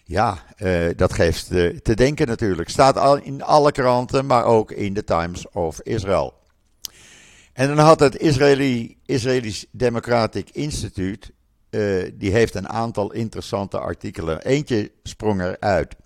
ja, 0.05 0.45
uh, 0.59 0.87
dat 0.97 1.13
geeft 1.13 1.53
uh, 1.53 1.77
te 1.77 1.95
denken 1.95 2.27
natuurlijk. 2.27 2.69
Staat 2.69 2.99
al 2.99 3.17
in 3.17 3.43
alle 3.43 3.73
kranten, 3.73 4.27
maar 4.27 4.45
ook 4.45 4.71
in 4.71 4.95
de 4.95 5.05
Times 5.05 5.51
of 5.53 5.81
Israel. 5.81 6.35
En 7.55 7.69
dan 7.69 7.79
had 7.79 8.01
het 8.01 8.17
Israëli, 8.17 8.97
Israëlisch 9.07 9.67
Democratic 9.71 10.51
Instituut, 10.51 11.33
uh, 11.71 12.11
die 12.15 12.31
heeft 12.31 12.55
een 12.55 12.69
aantal 12.69 13.13
interessante 13.13 13.79
artikelen. 13.79 14.43
Eentje 14.43 14.91
sprong 15.03 15.43
eruit. 15.43 15.97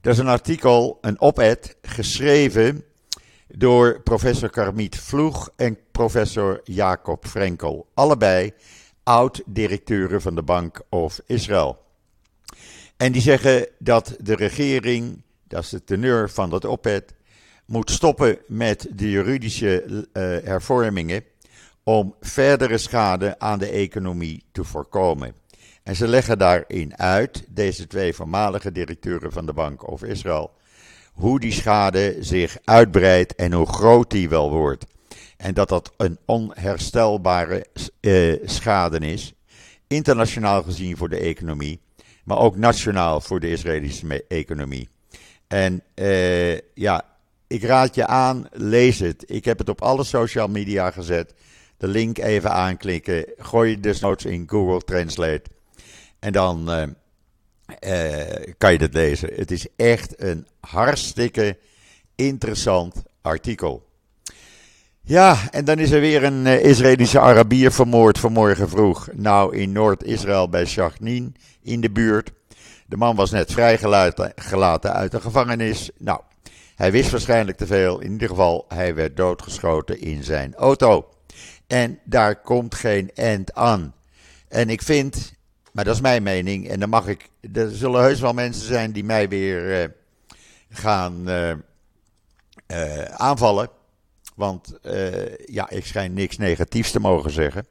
Dat 0.00 0.12
is 0.12 0.18
een 0.18 0.28
artikel, 0.28 0.98
een 1.00 1.20
op-ed, 1.20 1.76
geschreven 1.82 2.84
door 3.48 4.00
professor 4.00 4.50
Karmit 4.50 4.96
Vloeg 4.96 5.50
en 5.56 5.78
professor 5.90 6.60
Jacob 6.64 7.26
Frenkel. 7.26 7.86
Allebei 7.94 8.52
oud-directeuren 9.02 10.20
van 10.20 10.34
de 10.34 10.42
Bank 10.42 10.80
of 10.88 11.20
Israël. 11.26 11.78
En 12.96 13.12
die 13.12 13.22
zeggen 13.22 13.66
dat 13.78 14.16
de 14.20 14.34
regering, 14.34 15.22
dat 15.48 15.62
is 15.62 15.68
de 15.68 15.84
teneur 15.84 16.30
van 16.30 16.50
dat 16.50 16.64
opzet, 16.64 17.14
moet 17.70 17.90
stoppen 17.90 18.38
met 18.46 18.86
de 18.90 19.10
juridische 19.10 19.84
uh, 19.86 20.02
hervormingen 20.44 21.24
om 21.82 22.14
verdere 22.20 22.78
schade 22.78 23.38
aan 23.38 23.58
de 23.58 23.68
economie 23.68 24.44
te 24.52 24.64
voorkomen. 24.64 25.34
En 25.82 25.96
ze 25.96 26.08
leggen 26.08 26.38
daarin 26.38 26.98
uit, 26.98 27.44
deze 27.48 27.86
twee 27.86 28.14
voormalige 28.14 28.72
directeuren 28.72 29.32
van 29.32 29.46
de 29.46 29.52
Bank 29.52 29.90
of 29.90 30.02
Israël, 30.02 30.50
hoe 31.12 31.40
die 31.40 31.52
schade 31.52 32.16
zich 32.20 32.58
uitbreidt 32.64 33.34
en 33.34 33.52
hoe 33.52 33.66
groot 33.66 34.10
die 34.10 34.28
wel 34.28 34.50
wordt. 34.50 34.86
En 35.36 35.54
dat 35.54 35.68
dat 35.68 35.92
een 35.96 36.18
onherstelbare 36.24 37.66
uh, 38.00 38.38
schade 38.44 38.98
is, 38.98 39.34
internationaal 39.86 40.62
gezien 40.62 40.96
voor 40.96 41.08
de 41.08 41.18
economie 41.18 41.80
maar 42.24 42.38
ook 42.38 42.56
nationaal 42.56 43.20
voor 43.20 43.40
de 43.40 43.50
Israëlische 43.50 44.24
economie. 44.28 44.88
En 45.46 45.82
uh, 45.94 46.58
ja, 46.74 47.04
ik 47.50 47.62
raad 47.62 47.94
je 47.94 48.06
aan, 48.06 48.46
lees 48.52 48.98
het. 48.98 49.24
Ik 49.26 49.44
heb 49.44 49.58
het 49.58 49.68
op 49.68 49.82
alle 49.82 50.04
social 50.04 50.48
media 50.48 50.90
gezet. 50.90 51.34
De 51.76 51.88
link 51.88 52.18
even 52.18 52.50
aanklikken. 52.52 53.24
Gooi 53.38 53.70
je 53.70 53.80
desnoods 53.80 54.24
in 54.24 54.44
Google 54.46 54.80
Translate. 54.80 55.42
En 56.18 56.32
dan 56.32 56.70
uh, 56.70 56.82
uh, 57.80 58.54
kan 58.58 58.72
je 58.72 58.78
het 58.78 58.94
lezen. 58.94 59.30
Het 59.34 59.50
is 59.50 59.66
echt 59.76 60.22
een 60.22 60.46
hartstikke 60.60 61.58
interessant 62.14 63.02
artikel. 63.22 63.88
Ja, 65.00 65.36
en 65.50 65.64
dan 65.64 65.78
is 65.78 65.90
er 65.90 66.00
weer 66.00 66.24
een 66.24 66.46
uh, 66.46 66.64
Israëlische 66.64 67.20
Arabier 67.20 67.72
vermoord 67.72 68.18
vanmorgen 68.18 68.68
vroeg. 68.68 69.08
Nou, 69.12 69.56
in 69.56 69.72
Noord-Israël 69.72 70.48
bij 70.48 70.64
Shachnin 70.66 71.36
in 71.62 71.80
de 71.80 71.90
buurt. 71.90 72.32
De 72.86 72.96
man 72.96 73.16
was 73.16 73.30
net 73.30 73.52
vrijgelaten 73.52 74.92
uit 74.92 75.10
de 75.10 75.20
gevangenis. 75.20 75.90
Nou, 75.98 76.20
hij 76.80 76.92
wist 76.92 77.10
waarschijnlijk 77.10 77.56
te 77.56 77.66
veel. 77.66 78.00
In 78.00 78.12
ieder 78.12 78.28
geval, 78.28 78.64
hij 78.68 78.94
werd 78.94 79.16
doodgeschoten 79.16 80.00
in 80.00 80.24
zijn 80.24 80.54
auto. 80.54 81.08
En 81.66 81.98
daar 82.04 82.40
komt 82.40 82.74
geen 82.74 83.10
end 83.14 83.54
aan. 83.54 83.94
En 84.48 84.68
ik 84.68 84.82
vind, 84.82 85.34
maar 85.72 85.84
dat 85.84 85.94
is 85.94 86.00
mijn 86.00 86.22
mening, 86.22 86.68
en 86.68 86.80
dan 86.80 86.88
mag 86.88 87.06
ik. 87.06 87.30
Er 87.52 87.70
zullen 87.70 88.02
heus 88.02 88.20
wel 88.20 88.32
mensen 88.32 88.66
zijn 88.66 88.92
die 88.92 89.04
mij 89.04 89.28
weer 89.28 89.82
uh, 89.82 89.88
gaan 90.70 91.28
uh, 91.28 91.52
uh, 92.66 93.04
aanvallen. 93.04 93.68
Want 94.34 94.78
ja, 95.46 95.70
ik 95.70 95.86
schijn 95.86 96.12
niks 96.12 96.36
negatiefs 96.36 96.90
te 96.90 97.00
mogen 97.00 97.30
zeggen 97.30 97.66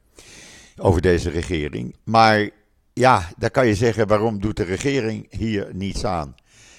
over 0.78 1.02
deze 1.02 1.30
regering. 1.30 1.96
Maar 2.04 2.50
ja, 2.94 3.30
dan 3.38 3.52
kan 3.52 3.68
je 3.68 3.76
zeggen, 3.76 4.08
waarom 4.08 4.42
doet 4.42 4.58
de 4.58 4.64
regering 4.64 5.28
hier 5.30 5.70
niets 5.74 6.06
aan? 6.06 6.36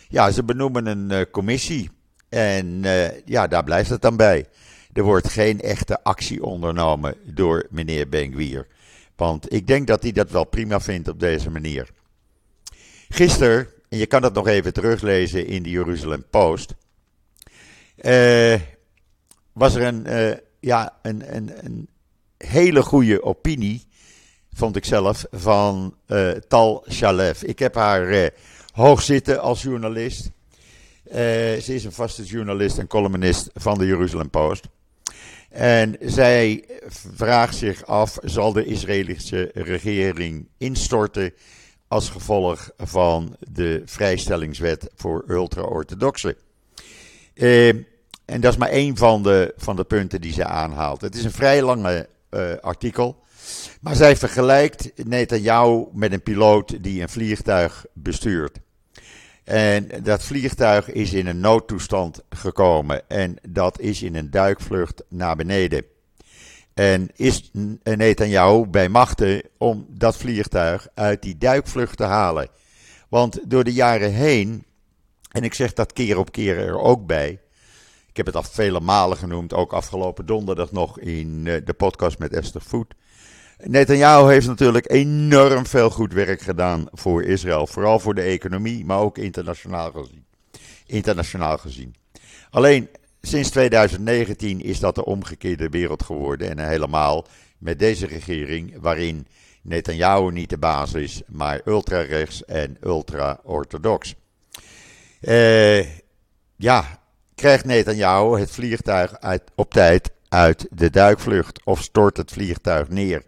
Ja, 0.08 0.30
ze 0.30 0.44
benoemen 0.44 0.86
een 0.86 1.30
commissie 1.30 1.90
en 2.30 2.66
uh, 2.84 3.20
ja, 3.24 3.46
daar 3.46 3.64
blijft 3.64 3.90
het 3.90 4.02
dan 4.02 4.16
bij. 4.16 4.46
Er 4.92 5.02
wordt 5.02 5.28
geen 5.28 5.60
echte 5.60 6.02
actie 6.02 6.44
ondernomen 6.44 7.14
door 7.24 7.66
meneer 7.70 8.08
Benguier. 8.08 8.66
Want 9.16 9.52
ik 9.52 9.66
denk 9.66 9.86
dat 9.86 10.02
hij 10.02 10.12
dat 10.12 10.30
wel 10.30 10.44
prima 10.44 10.80
vindt 10.80 11.08
op 11.08 11.20
deze 11.20 11.50
manier. 11.50 11.88
Gisteren, 13.08 13.68
en 13.88 13.98
je 13.98 14.06
kan 14.06 14.22
dat 14.22 14.34
nog 14.34 14.46
even 14.46 14.72
teruglezen 14.72 15.46
in 15.46 15.62
de 15.62 15.70
Jeruzalem 15.70 16.24
Post, 16.30 16.74
uh, 17.96 18.60
was 19.52 19.74
er 19.74 19.82
een, 19.82 20.38
ja, 20.60 20.98
een, 21.02 21.36
een, 21.36 21.88
hele 22.36 22.82
goede 22.82 23.22
opinie 23.22 23.86
vond 24.52 24.76
ik 24.76 24.84
zelf, 24.84 25.24
van 25.30 25.94
Tal 26.48 26.84
Shalev. 26.90 27.42
Ik 27.42 27.58
heb 27.58 27.74
haar 27.74 28.30
hoog 28.72 29.02
zitten 29.02 29.40
als 29.40 29.62
journalist. 29.62 30.30
Uh, 31.10 31.16
ze 31.60 31.74
is 31.74 31.84
een 31.84 31.92
vaste 31.92 32.24
journalist 32.24 32.78
en 32.78 32.86
columnist 32.86 33.50
van 33.54 33.78
de 33.78 33.86
Jeruzalem 33.86 34.30
Post. 34.30 34.68
En 35.48 35.96
zij 36.00 36.64
vraagt 37.14 37.56
zich 37.56 37.86
af: 37.86 38.18
zal 38.22 38.52
de 38.52 38.64
Israëlische 38.64 39.50
regering 39.54 40.48
instorten 40.58 41.32
als 41.88 42.08
gevolg 42.08 42.70
van 42.76 43.36
de 43.52 43.82
vrijstellingswet 43.84 44.90
voor 44.94 45.24
ultra-orthodoxen? 45.28 46.36
en 48.24 48.40
dat 48.40 48.52
is 48.52 48.56
maar 48.56 48.68
één 48.68 48.96
van 48.96 49.22
de, 49.22 49.54
van 49.56 49.76
de 49.76 49.84
punten 49.84 50.20
die 50.20 50.32
ze 50.32 50.44
aanhaalt. 50.44 51.00
Het 51.00 51.14
is 51.14 51.24
een 51.24 51.32
vrij 51.32 51.62
lange 51.62 52.08
uh, 52.30 52.52
artikel. 52.60 53.22
Maar 53.80 53.96
zij 53.96 54.16
vergelijkt 54.16 55.04
Netanyahu 55.04 55.86
met 55.92 56.12
een 56.12 56.22
piloot 56.22 56.82
die 56.82 57.02
een 57.02 57.08
vliegtuig 57.08 57.86
bestuurt. 57.92 58.58
En 59.44 59.88
dat 60.02 60.24
vliegtuig 60.24 60.92
is 60.92 61.12
in 61.12 61.26
een 61.26 61.40
noodtoestand 61.40 62.22
gekomen. 62.30 63.08
En 63.08 63.36
dat 63.48 63.80
is 63.80 64.02
in 64.02 64.14
een 64.14 64.30
duikvlucht 64.30 65.02
naar 65.08 65.36
beneden. 65.36 65.84
En 66.74 67.10
is 67.16 67.50
Netanyahu 67.82 68.66
bij 68.66 68.88
machten 68.88 69.42
om 69.58 69.86
dat 69.88 70.16
vliegtuig 70.16 70.88
uit 70.94 71.22
die 71.22 71.38
duikvlucht 71.38 71.96
te 71.96 72.04
halen. 72.04 72.48
Want 73.08 73.50
door 73.50 73.64
de 73.64 73.72
jaren 73.72 74.12
heen, 74.12 74.64
en 75.30 75.44
ik 75.44 75.54
zeg 75.54 75.72
dat 75.72 75.92
keer 75.92 76.18
op 76.18 76.32
keer 76.32 76.58
er 76.58 76.78
ook 76.78 77.06
bij. 77.06 77.40
Ik 78.08 78.16
heb 78.16 78.26
het 78.26 78.36
al 78.36 78.42
vele 78.42 78.80
malen 78.80 79.16
genoemd, 79.16 79.54
ook 79.54 79.72
afgelopen 79.72 80.26
donderdag 80.26 80.72
nog 80.72 80.98
in 80.98 81.46
eh, 81.46 81.54
de 81.64 81.72
podcast 81.72 82.18
met 82.18 82.32
Esther 82.32 82.60
Foot. 82.60 82.94
Netanyahu 83.62 84.32
heeft 84.32 84.46
natuurlijk 84.46 84.90
enorm 84.90 85.66
veel 85.66 85.90
goed 85.90 86.12
werk 86.12 86.40
gedaan 86.40 86.88
voor 86.92 87.22
Israël. 87.22 87.66
Vooral 87.66 87.98
voor 87.98 88.14
de 88.14 88.22
economie, 88.22 88.84
maar 88.84 88.98
ook 88.98 89.18
internationaal 89.18 89.92
gezien. 89.92 90.24
Internationaal 90.86 91.58
gezien. 91.58 91.94
Alleen 92.50 92.88
sinds 93.20 93.50
2019 93.50 94.60
is 94.60 94.80
dat 94.80 94.94
de 94.94 95.04
omgekeerde 95.04 95.68
wereld 95.68 96.02
geworden. 96.02 96.50
En 96.50 96.68
helemaal 96.68 97.26
met 97.58 97.78
deze 97.78 98.06
regering, 98.06 98.76
waarin 98.80 99.26
Netanyahu 99.62 100.32
niet 100.32 100.50
de 100.50 100.58
baas 100.58 100.94
is, 100.94 101.22
maar 101.26 101.60
ultra-rechts 101.64 102.44
en 102.44 102.76
ultra-orthodox. 102.84 104.14
Uh, 105.20 105.84
ja, 106.56 107.00
krijgt 107.34 107.64
Netanyahu 107.64 108.38
het 108.38 108.50
vliegtuig 108.50 109.14
op 109.54 109.72
tijd 109.72 110.10
uit 110.28 110.66
de 110.70 110.90
duikvlucht 110.90 111.64
of 111.64 111.82
stort 111.82 112.16
het 112.16 112.30
vliegtuig 112.30 112.88
neer? 112.88 113.22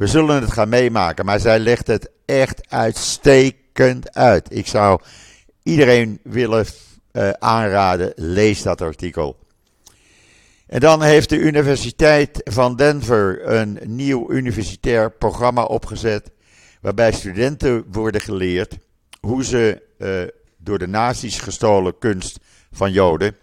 We 0.00 0.06
zullen 0.06 0.40
het 0.40 0.52
gaan 0.52 0.68
meemaken, 0.68 1.24
maar 1.24 1.40
zij 1.40 1.58
legt 1.58 1.86
het 1.86 2.10
echt 2.24 2.68
uitstekend 2.68 4.14
uit. 4.14 4.56
Ik 4.56 4.66
zou 4.66 5.00
iedereen 5.62 6.20
willen 6.22 6.66
uh, 7.12 7.30
aanraden, 7.30 8.12
lees 8.16 8.62
dat 8.62 8.80
artikel. 8.80 9.38
En 10.66 10.80
dan 10.80 11.02
heeft 11.02 11.28
de 11.28 11.38
Universiteit 11.38 12.40
van 12.44 12.76
Denver 12.76 13.48
een 13.48 13.78
nieuw 13.84 14.30
universitair 14.30 15.12
programma 15.12 15.62
opgezet. 15.62 16.30
Waarbij 16.80 17.12
studenten 17.12 17.84
worden 17.90 18.20
geleerd 18.20 18.76
hoe 19.20 19.44
ze 19.44 19.82
uh, 19.98 20.22
door 20.56 20.78
de 20.78 20.88
nazi's 20.88 21.38
gestolen 21.38 21.98
kunst 21.98 22.38
van 22.72 22.92
Joden 22.92 23.36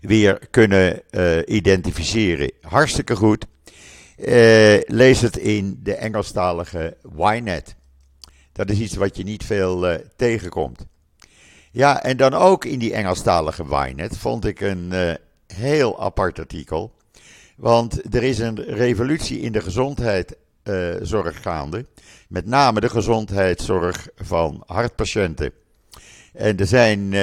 weer 0.00 0.38
kunnen 0.50 1.02
uh, 1.10 1.38
identificeren. 1.46 2.52
Hartstikke 2.60 3.16
goed. 3.16 3.46
Uh, 4.16 4.80
lees 4.86 5.20
het 5.20 5.36
in 5.36 5.80
de 5.82 5.94
Engelstalige 5.94 6.96
Ynet. 7.16 7.74
Dat 8.52 8.70
is 8.70 8.78
iets 8.78 8.94
wat 8.94 9.16
je 9.16 9.22
niet 9.22 9.44
veel 9.44 9.90
uh, 9.90 9.98
tegenkomt. 10.16 10.86
Ja, 11.70 12.02
en 12.02 12.16
dan 12.16 12.34
ook 12.34 12.64
in 12.64 12.78
die 12.78 12.92
Engelstalige 12.92 13.64
Ynet 13.64 14.18
vond 14.18 14.44
ik 14.44 14.60
een 14.60 14.90
uh, 14.92 15.14
heel 15.46 16.00
apart 16.00 16.38
artikel. 16.38 16.94
Want 17.56 18.14
er 18.14 18.22
is 18.22 18.38
een 18.38 18.64
revolutie 18.64 19.40
in 19.40 19.52
de 19.52 19.60
gezondheidszorg 19.60 21.42
gaande. 21.42 21.86
Met 22.28 22.46
name 22.46 22.80
de 22.80 22.88
gezondheidszorg 22.88 24.08
van 24.16 24.62
hartpatiënten. 24.66 25.52
En 26.32 26.56
er 26.56 26.66
zijn 26.66 27.14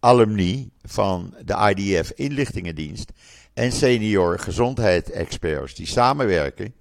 alumni 0.00 0.70
van 0.82 1.34
de 1.44 1.74
IDF 1.74 2.12
Inlichtingendienst 2.14 3.12
en 3.54 3.72
senior 3.72 4.38
gezondheidsexperts 4.38 5.74
die 5.74 5.86
samenwerken 5.86 6.74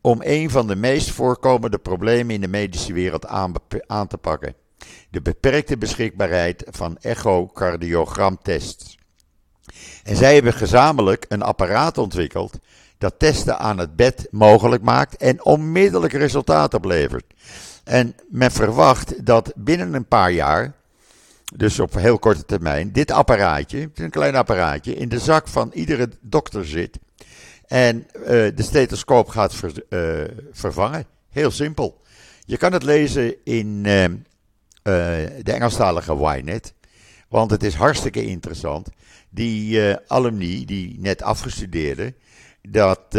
om 0.00 0.20
een 0.24 0.50
van 0.50 0.66
de 0.66 0.76
meest 0.76 1.10
voorkomende 1.10 1.78
problemen 1.78 2.34
in 2.34 2.40
de 2.40 2.48
medische 2.48 2.92
wereld 2.92 3.26
aan, 3.26 3.52
aan 3.86 4.06
te 4.06 4.16
pakken. 4.16 4.54
De 5.10 5.22
beperkte 5.22 5.78
beschikbaarheid 5.78 6.64
van 6.70 6.96
echocardiogramtests. 7.00 8.98
En 10.04 10.16
zij 10.16 10.34
hebben 10.34 10.52
gezamenlijk 10.52 11.24
een 11.28 11.42
apparaat 11.42 11.98
ontwikkeld 11.98 12.58
dat 12.98 13.18
testen 13.18 13.58
aan 13.58 13.78
het 13.78 13.96
bed 13.96 14.28
mogelijk 14.30 14.82
maakt 14.82 15.16
en 15.16 15.44
onmiddellijk 15.44 16.12
resultaat 16.12 16.74
oplevert. 16.74 17.24
En 17.84 18.14
men 18.28 18.50
verwacht 18.50 19.26
dat 19.26 19.52
binnen 19.54 19.94
een 19.94 20.06
paar 20.06 20.32
jaar 20.32 20.74
dus 21.54 21.80
op 21.80 21.94
heel 21.94 22.18
korte 22.18 22.44
termijn, 22.44 22.92
dit 22.92 23.10
apparaatje, 23.10 23.90
een 23.94 24.10
klein 24.10 24.34
apparaatje, 24.34 24.94
in 24.94 25.08
de 25.08 25.18
zak 25.18 25.48
van 25.48 25.70
iedere 25.74 26.08
dokter 26.20 26.66
zit. 26.66 26.98
En 27.66 28.06
uh, 28.16 28.24
de 28.26 28.62
stethoscoop 28.62 29.28
gaat 29.28 29.62
uh, 29.88 30.24
vervangen. 30.52 31.06
Heel 31.30 31.50
simpel. 31.50 32.00
Je 32.44 32.56
kan 32.56 32.72
het 32.72 32.82
lezen 32.82 33.34
in 33.44 33.66
uh, 33.76 34.04
de 34.82 35.52
Engelstalige 35.52 36.14
Ynet. 36.14 36.74
Want 37.28 37.50
het 37.50 37.62
is 37.62 37.74
hartstikke 37.74 38.24
interessant. 38.24 38.88
Die 39.28 39.80
alumni, 40.06 40.64
die 40.64 40.96
net 41.00 41.22
afgestudeerden, 41.22 42.14
dat 42.68 43.18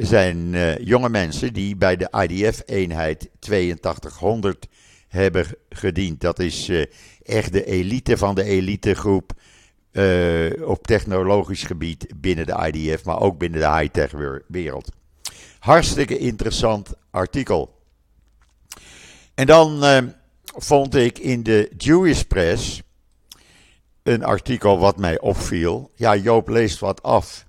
zijn 0.00 0.56
jonge 0.84 1.08
mensen 1.08 1.52
die 1.52 1.76
bij 1.76 1.96
de 1.96 2.08
IDF-eenheid 2.28 3.30
8200 3.40 4.66
hebben 5.08 5.46
gediend. 5.68 6.20
Dat 6.20 6.38
is 6.38 6.70
echt 7.24 7.52
de 7.52 7.64
elite 7.64 8.16
van 8.16 8.34
de 8.34 8.44
elitegroep 8.44 9.32
uh, 9.92 10.68
op 10.68 10.86
technologisch 10.86 11.62
gebied 11.62 12.06
binnen 12.16 12.46
de 12.46 12.70
IDF, 12.72 13.04
maar 13.04 13.20
ook 13.20 13.38
binnen 13.38 13.60
de 13.60 13.78
high-tech 13.78 14.12
wereld. 14.48 14.92
Hartstikke 15.58 16.18
interessant 16.18 16.92
artikel. 17.10 17.80
En 19.34 19.46
dan 19.46 19.84
uh, 19.84 19.98
vond 20.44 20.94
ik 20.94 21.18
in 21.18 21.42
de 21.42 21.70
Jewish 21.76 22.22
Press 22.22 22.82
een 24.02 24.24
artikel 24.24 24.78
wat 24.78 24.96
mij 24.96 25.20
opviel. 25.20 25.90
Ja, 25.94 26.16
Joop 26.16 26.48
leest 26.48 26.78
wat 26.78 27.02
af. 27.02 27.46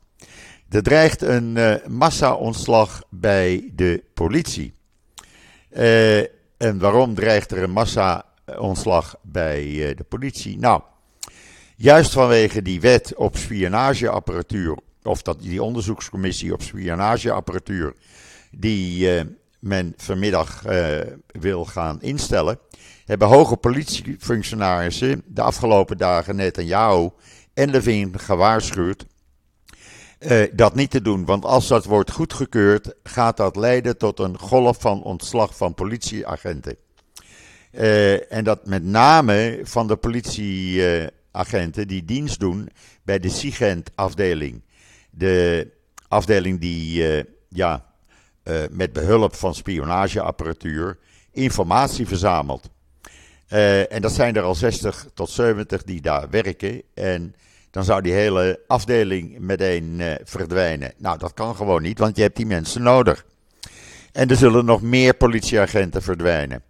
Er 0.69 0.83
dreigt 0.83 1.21
een 1.21 1.55
uh, 1.55 1.75
massa-ontslag 1.87 3.03
bij 3.09 3.71
de 3.75 4.03
politie. 4.13 4.73
en 6.57 6.79
waarom 6.79 7.13
dreigt 7.15 7.51
er 7.51 7.63
een 7.63 7.71
massa 7.71 8.32
ontslag 8.57 9.15
bij 9.21 9.61
eh, 9.61 9.97
de 9.97 10.03
politie. 10.03 10.57
Nou, 10.57 10.81
juist 11.75 12.11
vanwege 12.11 12.61
die 12.61 12.81
wet 12.81 13.15
op 13.15 13.37
spionageapparatuur, 13.37 14.77
of 15.03 15.21
dat, 15.21 15.41
die 15.41 15.63
onderzoekscommissie 15.63 16.53
op 16.53 16.61
spionageapparatuur, 16.61 17.93
die 18.51 19.15
uh, 19.15 19.21
men 19.59 19.93
vanmiddag 19.97 20.63
wil 21.27 21.65
gaan 21.65 22.01
instellen, 22.01 22.59
hebben 23.05 23.27
hoge 23.27 23.57
politiefunctionarissen 23.57 25.23
de 25.25 25.41
afgelopen 25.41 25.97
dagen 25.97 26.35
net 26.35 26.57
aan 26.57 26.65
jou 26.65 27.11
en 27.53 27.71
Levin 27.71 28.19
gewaarschuwd 28.19 29.05
uh, 30.19 30.43
dat 30.53 30.75
niet 30.75 30.91
te 30.91 31.01
doen. 31.01 31.25
Want 31.25 31.45
als 31.45 31.67
dat 31.67 31.85
wordt 31.85 32.11
goedgekeurd, 32.11 32.95
gaat 33.03 33.37
dat 33.37 33.55
leiden 33.55 33.97
tot 33.97 34.19
een 34.19 34.37
golf 34.39 34.77
van 34.79 35.03
ontslag 35.03 35.57
van 35.57 35.73
politieagenten. 35.73 36.77
Uh, 37.79 38.31
en 38.31 38.43
dat 38.43 38.65
met 38.65 38.83
name 38.83 39.59
van 39.63 39.87
de 39.87 39.95
politieagenten 39.95 41.87
die 41.87 42.05
dienst 42.05 42.39
doen 42.39 42.69
bij 43.03 43.19
de 43.19 43.29
SIGENT-afdeling. 43.29 44.61
De 45.09 45.67
afdeling 46.07 46.59
die 46.59 47.17
uh, 47.17 47.23
ja, 47.49 47.85
uh, 48.43 48.61
met 48.71 48.93
behulp 48.93 49.35
van 49.35 49.55
spionageapparatuur 49.55 50.97
informatie 51.31 52.07
verzamelt. 52.07 52.69
en 53.89 54.01
dat 54.01 54.11
zijn 54.11 54.35
er 54.35 54.43
al 54.43 54.55
60 54.55 55.07
tot 55.13 55.29
70 55.29 55.83
die 55.83 56.01
daar 56.01 56.29
werken. 56.29 56.81
En 56.93 57.35
dan 57.71 57.83
zou 57.83 58.01
die 58.01 58.13
hele 58.13 58.59
afdeling 58.67 59.39
meteen 59.39 60.01
verdwijnen. 60.23 60.93
Nou, 60.97 61.17
dat 61.17 61.33
kan 61.33 61.55
gewoon 61.55 61.81
niet, 61.81 61.99
want 61.99 62.15
je 62.15 62.21
hebt 62.21 62.35
die 62.35 62.45
mensen 62.45 62.81
nodig. 62.81 63.25
En 64.11 64.29
er 64.29 64.35
zullen 64.35 64.65
nog 64.65 64.81
meer 64.81 65.13
politieagenten 65.13 66.01
verdwijnen. 66.01 66.63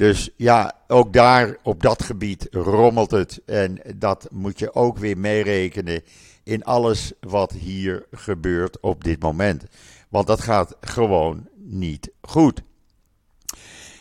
Dus 0.00 0.30
ja, 0.36 0.72
ook 0.86 1.12
daar 1.12 1.56
op 1.62 1.82
dat 1.82 2.02
gebied 2.02 2.48
rommelt 2.50 3.10
het. 3.10 3.40
En 3.46 3.80
dat 3.96 4.28
moet 4.30 4.58
je 4.58 4.74
ook 4.74 4.98
weer 4.98 5.18
meerekenen 5.18 6.02
in 6.42 6.64
alles 6.64 7.12
wat 7.20 7.52
hier 7.52 8.06
gebeurt 8.10 8.80
op 8.80 9.04
dit 9.04 9.22
moment. 9.22 9.64
Want 10.08 10.26
dat 10.26 10.40
gaat 10.40 10.76
gewoon 10.80 11.48
niet 11.56 12.10
goed. 12.20 12.62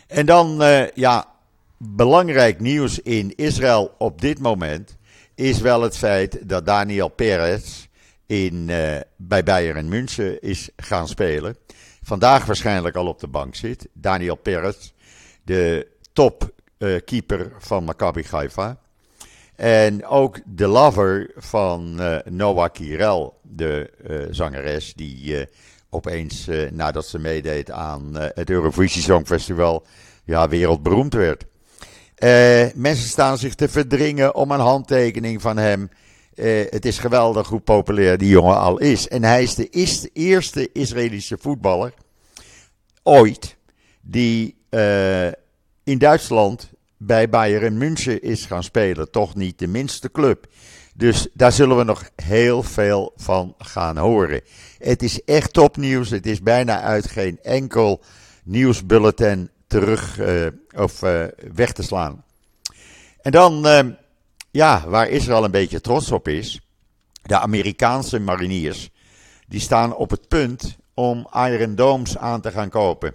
En 0.08 0.26
dan, 0.26 0.62
uh, 0.62 0.90
ja, 0.90 1.26
belangrijk 1.78 2.60
nieuws 2.60 3.00
in 3.00 3.36
Israël 3.36 3.96
op 3.98 4.22
dit 4.22 4.40
moment 4.40 4.98
is 5.36 5.60
wel 5.60 5.82
het 5.82 5.98
feit 5.98 6.50
dat 6.50 6.66
Daniel 6.66 7.10
Perez 7.10 7.88
in, 8.26 8.68
uh, 8.68 8.98
bij 9.16 9.44
Bayern 9.44 9.90
München 9.90 10.42
is 10.42 10.70
gaan 10.76 11.08
spelen. 11.08 11.58
Vandaag 12.04 12.46
waarschijnlijk 12.46 12.96
al 12.96 13.08
op 13.08 13.20
de 13.20 13.28
bank 13.28 13.56
zit. 13.56 13.88
Daniel 13.94 14.36
Perez 14.36 14.92
de 15.50 15.88
topkeeper 16.14 17.40
uh, 17.40 17.54
van 17.58 17.84
Maccabi 17.84 18.24
Haifa. 18.30 18.78
En 19.56 20.06
ook 20.06 20.40
de 20.46 20.68
lover 20.68 21.32
van 21.36 22.02
Noah 22.26 22.72
Kirel, 22.72 23.40
de 23.42 23.90
zangeres, 24.32 24.94
die 24.94 25.48
opeens 25.90 26.48
nadat 26.72 27.06
ze 27.06 27.20
meedeed 27.20 27.72
aan 27.72 28.16
het 28.16 28.50
Eurovisie 28.50 29.02
Songfestival, 29.02 29.86
ja, 30.24 30.48
wereldberoemd 30.48 31.14
werd. 31.14 31.46
mensen 32.76 33.10
staan 33.10 33.38
zich 33.38 33.56
te 33.56 33.70
verdringen 33.70 34.36
om 34.36 34.52
een 34.52 34.60
handtekening 34.60 35.42
van 35.42 35.58
hem. 35.58 35.90
het 36.70 36.86
is 36.86 37.00
geweldig 37.00 37.48
hoe 37.48 37.60
populair 37.60 38.18
die 38.18 38.30
jongen 38.30 38.60
al 38.60 38.78
is. 38.78 39.08
En 39.08 39.24
hij 39.24 39.44
is 39.44 39.56
de 39.56 39.70
eerste 40.14 40.72
Israëlische 40.72 41.38
voetballer 41.40 41.94
ooit 43.04 43.58
die 44.02 44.56
in 45.90 45.98
Duitsland 45.98 46.70
bij 46.98 47.30
Bayern 47.30 47.78
München 47.78 48.22
is 48.22 48.46
gaan 48.46 48.64
spelen. 48.64 49.12
Toch 49.12 49.36
niet 49.36 49.60
de 49.60 49.68
minste 49.68 50.12
club. 50.12 50.48
Dus 50.96 51.28
daar 51.34 51.52
zullen 51.52 51.78
we 51.78 51.84
nog 51.84 52.10
heel 52.16 52.64
veel 52.64 53.14
van 53.16 53.56
gaan 53.58 53.98
horen. 53.98 54.42
Het 54.78 55.04
is 55.04 55.24
echt 55.24 55.54
topnieuws. 55.54 56.10
Het 56.10 56.26
is 56.26 56.42
bijna 56.42 56.82
uit 56.82 57.08
geen 57.08 57.40
enkel 57.42 58.02
nieuwsbulletin 58.44 59.50
terug 59.68 60.20
uh, 60.20 60.48
of 60.76 61.02
uh, 61.02 61.24
weg 61.54 61.72
te 61.72 61.84
slaan. 61.84 62.24
En 63.22 63.32
dan, 63.32 63.68
ja, 64.52 64.84
waar 64.88 65.10
Israël 65.10 65.44
een 65.44 65.52
beetje 65.52 65.82
trots 65.82 66.12
op 66.12 66.28
is. 66.28 66.62
De 67.22 67.40
Amerikaanse 67.40 68.20
mariniers. 68.20 68.90
Die 69.48 69.60
staan 69.60 69.96
op 69.96 70.10
het 70.10 70.28
punt 70.28 70.78
om 70.94 71.28
Iron 71.34 71.76
Domes 71.76 72.18
aan 72.18 72.42
te 72.42 72.52
gaan 72.52 72.70
kopen. 72.70 73.14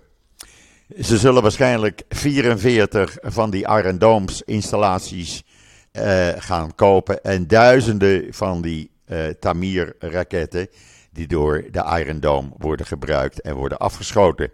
Ze 1.01 1.19
zullen 1.19 1.43
waarschijnlijk 1.43 2.03
44 2.09 3.17
van 3.23 3.51
die 3.51 3.69
Iron 3.69 3.99
Domes 3.99 4.43
installaties 4.43 5.45
uh, 5.93 6.29
gaan 6.37 6.75
kopen. 6.75 7.23
En 7.23 7.47
duizenden 7.47 8.27
van 8.31 8.63
die 8.63 8.91
uh, 9.07 9.27
Tamir 9.41 9.95
raketten 9.99 10.69
die 11.13 11.27
door 11.27 11.65
de 11.71 12.03
Iron 12.05 12.21
Dome 12.21 12.49
worden 12.59 12.87
gebruikt 12.87 13.41
en 13.41 13.55
worden 13.55 13.79
afgeschoten. 13.79 14.51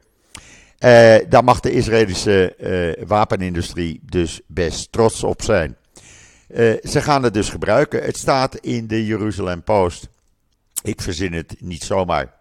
Uh, 0.78 1.16
daar 1.28 1.44
mag 1.44 1.60
de 1.60 1.72
Israëlische 1.72 2.56
wapenindustrie 3.06 4.00
dus 4.04 4.40
best 4.46 4.92
trots 4.92 5.24
op 5.24 5.42
zijn. 5.42 5.76
ze 6.82 7.00
gaan 7.00 7.22
het 7.22 7.34
dus 7.34 7.48
gebruiken. 7.48 8.02
Het 8.02 8.16
staat 8.16 8.56
in 8.56 8.86
de 8.86 9.06
Jeruzalem 9.06 9.62
Post. 9.62 10.08
Ik 10.82 11.00
verzin 11.00 11.32
het 11.32 11.56
niet 11.58 11.82
zomaar. 11.82 12.39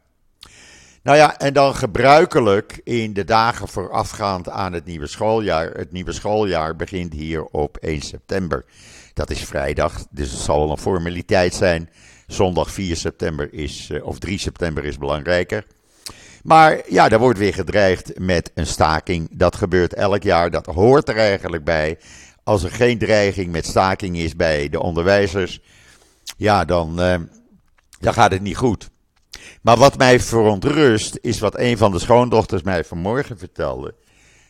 Nou 1.04 1.18
ja, 1.18 1.38
en 1.38 1.54
dan 1.54 1.76
gebruikelijk 1.76 2.82
in 2.84 3.14
de 3.14 3.24
dagen 3.24 3.68
voorafgaand 3.68 4.50
aan 4.50 4.74
het 4.74 4.86
nieuwe 4.86 5.08
schooljaar. 5.08 5.72
Het 5.72 5.92
nieuwe 5.92 6.12
schooljaar 6.12 6.76
begint 6.76 7.14
hier 7.14 7.44
op 7.44 7.78
1 7.78 8.02
september. 8.02 8.66
Dat 9.14 9.30
is 9.30 9.44
vrijdag, 9.44 10.06
dus 10.10 10.32
het 10.32 10.40
zal 10.40 10.60
wel 10.60 10.72
een 10.72 10.78
formaliteit 10.78 11.54
zijn. 11.54 11.90
Zondag 12.28 12.72
4 12.72 12.96
september 12.96 13.54
is, 13.54 13.90
eh, 13.92 14.06
of 14.06 14.20
3 14.20 14.38
september 14.38 14.86
is 14.86 14.98
belangrijker. 14.98 15.66
Maar 16.44 16.82
ja, 16.90 17.10
daar 17.10 17.20
wordt 17.20 17.40
weer 17.40 17.54
gedreigd 17.54 18.20
met 18.20 18.52
een 18.54 18.68
staking. 18.68 19.30
Dat 19.32 19.56
gebeurt 19.56 19.94
elk 19.94 20.24
jaar, 20.24 20.52
dat 20.52 20.66
hoort 20.66 21.10
er 21.10 21.18
eigenlijk 21.18 21.64
bij. 21.64 21.98
Als 22.44 22.64
er 22.64 22.72
geen 22.72 22.98
dreiging 22.98 23.52
met 23.52 23.66
staking 23.66 24.18
is 24.18 24.36
bij 24.36 24.70
de 24.70 24.82
onderwijzers, 24.82 25.62
ja, 26.38 26.66
dan, 26.66 27.00
uh, 27.00 27.16
dan 28.00 28.14
gaat 28.14 28.32
het 28.32 28.42
niet 28.42 28.58
goed. 28.58 28.90
Maar 29.62 29.78
wat 29.78 29.98
mij 29.98 30.20
verontrust 30.20 31.18
is 31.22 31.40
wat 31.40 31.58
een 31.58 31.78
van 31.78 31.92
de 31.92 32.00
schoondochters 32.00 32.62
mij 32.62 32.84
vanmorgen 32.84 33.38
vertelde. 33.38 33.94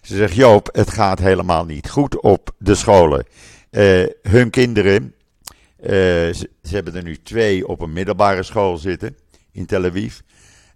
Ze 0.02 0.16
zegt: 0.16 0.36
Joop, 0.36 0.70
het 0.72 0.90
gaat 0.90 1.20
helemaal 1.20 1.66
niet 1.66 1.90
goed 1.90 2.22
op 2.22 2.52
de 2.58 2.76
scholen. 2.76 3.26
Uh, 3.72 4.08
hun 4.22 4.50
kinderen, 4.50 5.16
uh, 5.82 5.88
ze, 5.90 6.50
ze, 6.64 6.76
hebben 6.76 6.96
er 6.96 7.04
nu 7.04 7.22
twee 7.22 7.68
op 7.68 7.82
een 7.82 7.94
middelbare 7.94 8.44
school 8.44 8.78
zitten 8.78 9.18
in 9.52 9.66
Tel 9.66 9.86
Aviv. 9.86 10.20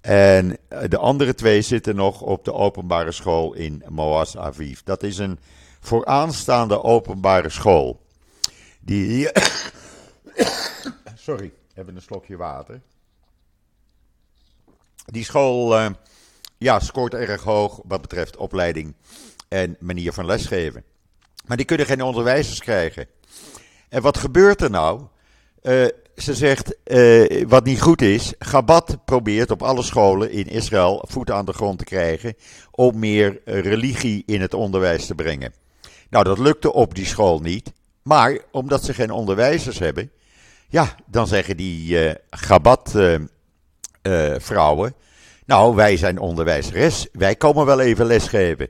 En 0.01 0.57
de 0.87 0.97
andere 0.97 1.35
twee 1.35 1.61
zitten 1.61 1.95
nog 1.95 2.21
op 2.21 2.45
de 2.45 2.53
openbare 2.53 3.11
school 3.11 3.53
in 3.53 3.83
Moaz 3.89 4.35
Aviv. 4.35 4.79
Dat 4.83 5.03
is 5.03 5.17
een 5.17 5.39
vooraanstaande 5.79 6.83
openbare 6.83 7.49
school. 7.49 8.01
Die. 8.79 9.29
Sorry, 11.15 11.51
hebben 11.73 11.95
een 11.95 12.01
slokje 12.01 12.37
water. 12.37 12.81
Die 15.05 15.23
school 15.23 15.79
uh, 15.79 15.89
ja, 16.57 16.79
scoort 16.79 17.13
erg 17.13 17.43
hoog 17.43 17.81
wat 17.83 18.01
betreft 18.01 18.37
opleiding 18.37 18.95
en 19.47 19.77
manier 19.79 20.13
van 20.13 20.25
lesgeven. 20.25 20.83
Maar 21.45 21.57
die 21.57 21.65
kunnen 21.65 21.85
geen 21.85 22.01
onderwijzers 22.01 22.59
krijgen. 22.59 23.07
En 23.89 24.01
wat 24.01 24.17
gebeurt 24.17 24.61
er 24.61 24.69
nou? 24.69 25.01
Uh, 25.61 25.85
ze 26.15 26.33
zegt, 26.35 26.75
uh, 26.85 27.43
wat 27.47 27.65
niet 27.65 27.81
goed 27.81 28.01
is, 28.01 28.33
Gabat 28.39 28.97
probeert 29.05 29.51
op 29.51 29.63
alle 29.63 29.83
scholen 29.83 30.31
in 30.31 30.47
Israël 30.47 31.05
voet 31.07 31.31
aan 31.31 31.45
de 31.45 31.53
grond 31.53 31.77
te 31.77 31.83
krijgen 31.83 32.35
om 32.71 32.99
meer 32.99 33.41
religie 33.45 34.23
in 34.25 34.41
het 34.41 34.53
onderwijs 34.53 35.05
te 35.05 35.15
brengen. 35.15 35.53
Nou, 36.09 36.23
dat 36.23 36.37
lukte 36.37 36.73
op 36.73 36.95
die 36.95 37.05
school 37.05 37.39
niet, 37.39 37.71
maar 38.01 38.37
omdat 38.51 38.83
ze 38.83 38.93
geen 38.93 39.11
onderwijzers 39.11 39.79
hebben, 39.79 40.11
ja, 40.69 40.95
dan 41.05 41.27
zeggen 41.27 41.57
die 41.57 42.05
uh, 42.05 42.11
Gabat 42.29 42.93
uh, 44.03 44.33
vrouwen. 44.37 44.93
Nou, 45.45 45.75
wij 45.75 45.97
zijn 45.97 46.19
onderwijzeres, 46.19 47.07
wij 47.11 47.35
komen 47.35 47.65
wel 47.65 47.79
even 47.79 48.05
lesgeven. 48.05 48.67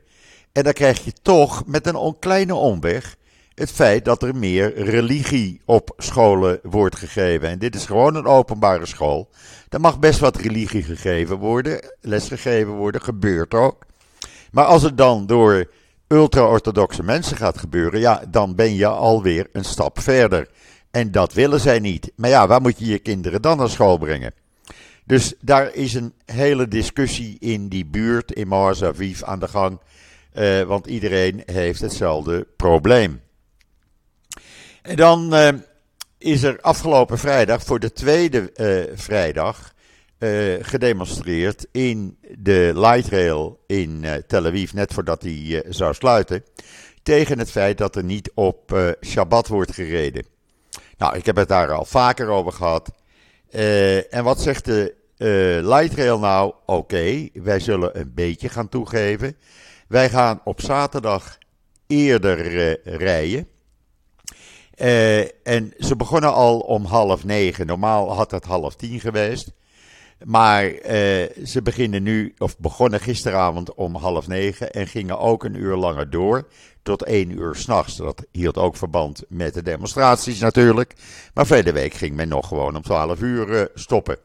En 0.52 0.64
dan 0.64 0.74
krijg 0.74 1.06
je 1.06 1.14
toch 1.22 1.66
met 1.66 1.88
een 1.88 2.16
kleine 2.20 2.56
omweg 2.56 3.16
het 3.56 3.72
feit 3.72 4.06
dat 4.06 4.24
er 4.24 4.36
meer 4.36 4.84
religie 4.84 5.62
op 5.66 5.94
scholen 5.98 6.60
wordt 6.64 6.96
gegeven. 6.96 7.50
En 7.50 7.60
dit 7.60 7.76
is 7.76 7.86
gewoon 7.86 8.16
een 8.16 8.26
openbare 8.26 8.86
school. 8.86 9.30
Er 9.70 9.80
mag 9.80 10.00
best 10.00 10.20
wat 10.20 10.38
religie 10.38 10.84
gegeven 10.84 11.38
worden, 11.38 11.94
lesgegeven 12.02 12.74
worden, 12.74 13.02
gebeurt 13.02 13.54
ook. 13.54 13.86
Maar 14.52 14.66
als 14.66 14.84
het 14.84 14.98
dan 14.98 15.26
door 15.26 15.72
ultra-orthodoxe 16.08 17.04
mensen 17.04 17.38
gaat 17.38 17.58
gebeuren, 17.58 18.00
ja, 18.00 18.24
dan 18.30 18.56
ben 18.56 18.76
je 18.76 18.88
alweer 18.88 19.48
een 19.52 19.66
stap 19.66 20.00
verder. 20.00 20.50
En 20.92 21.12
dat 21.12 21.34
willen 21.34 21.60
zij 21.60 21.80
niet. 21.80 22.12
Maar 22.16 22.30
ja, 22.30 22.48
waar 22.48 22.62
moet 22.62 22.80
je 22.80 22.86
je 22.86 23.00
kinderen 23.00 23.42
dan 23.42 23.58
naar 23.58 23.70
school 23.70 23.98
brengen? 23.98 24.34
Dus 25.06 25.34
daar 25.40 25.74
is 25.74 25.94
een 25.94 26.14
hele 26.26 26.68
discussie 26.68 27.38
in 27.40 27.68
die 27.68 27.86
buurt, 27.86 28.32
in 28.32 28.48
Mars 28.48 28.84
aan 29.24 29.40
de 29.40 29.48
gang. 29.48 29.80
Uh, 30.34 30.62
want 30.62 30.88
iedereen 30.88 31.44
heeft 31.46 31.82
hetzelfde 31.82 32.48
probleem. 32.58 33.22
En 34.82 34.96
dan 34.96 35.34
uh, 35.34 35.50
is 36.18 36.44
er 36.44 36.62
afgelopen 36.62 37.18
vrijdag, 37.18 37.64
voor 37.64 37.80
de 37.80 37.92
tweede 37.92 38.52
uh, 38.56 38.98
vrijdag, 38.98 39.72
gedemonstreerd 40.62 41.68
in 41.72 42.18
de 42.38 42.72
light 42.76 43.08
rail 43.08 43.64
in 43.68 44.06
Tel 44.28 44.46
Aviv, 44.46 44.72
net 44.72 44.94
voordat 44.94 45.22
hij 45.22 45.64
zou 45.70 45.94
sluiten. 45.94 46.44
Tegen 47.02 47.40
het 47.40 47.52
feit 47.52 47.78
dat 47.78 47.96
er 47.96 48.04
niet 48.04 48.32
op 48.34 48.94
Shabbat 49.02 49.48
wordt 49.48 49.74
gereden. 49.74 50.26
Nou, 50.98 51.18
ik 51.18 51.26
heb 51.26 51.36
het 51.36 51.48
daar 51.48 51.72
al 51.72 51.86
vaker 51.86 52.28
over 52.28 52.52
gehad. 52.52 52.92
Uh, 53.56 54.14
en 54.14 54.24
wat 54.24 54.42
zegt 54.42 54.66
de 54.66 54.96
uh, 55.18 55.68
Light 55.68 55.94
Rail 55.94 56.20
nou? 56.20 56.54
Oké, 56.66 57.30
wij 57.34 57.60
zullen 57.60 58.00
een 58.00 58.12
beetje 58.14 58.50
gaan 58.50 58.70
toegeven. 58.70 59.38
Wij 59.88 60.10
gaan 60.10 60.42
op 60.44 60.62
zaterdag 60.62 61.38
eerder 61.88 62.52
uh, 62.52 62.96
rijden. 62.98 63.48
en 65.44 65.74
ze 65.78 65.96
begonnen 65.98 66.34
al 66.34 66.60
om 66.60 66.86
half 66.86 67.24
negen. 67.24 67.66
Normaal 67.66 68.14
had 68.14 68.32
het 68.32 68.46
half 68.46 68.76
tien 68.76 69.00
geweest. 69.00 69.52
Maar 70.24 70.64
ze 71.46 71.60
beginnen 71.64 72.04
nu, 72.04 72.34
of 72.38 72.58
begonnen 72.60 73.00
gisteravond 73.00 73.74
om 73.74 73.96
half 73.96 74.28
negen 74.28 74.72
en 74.72 74.88
gingen 74.88 75.20
ook 75.20 75.44
een 75.44 75.56
uur 75.56 75.76
langer 75.76 76.10
door 76.10 76.48
tot 76.84 77.04
één 77.04 77.32
uur 77.32 77.56
s'nachts. 77.56 77.96
Dat 77.96 78.26
hield 78.32 78.58
ook 78.58 78.76
verband 78.76 79.24
met 79.28 79.54
de 79.54 79.62
demonstraties 79.62 80.40
natuurlijk. 80.40 80.94
Maar 81.34 81.46
verleden 81.46 81.74
week 81.74 81.94
ging 81.94 82.16
men 82.16 82.28
nog 82.28 82.48
gewoon 82.48 82.76
om 82.76 82.82
12 82.82 83.22
uur 83.22 83.50
uh, 83.50 83.62
stoppen. 83.74 84.18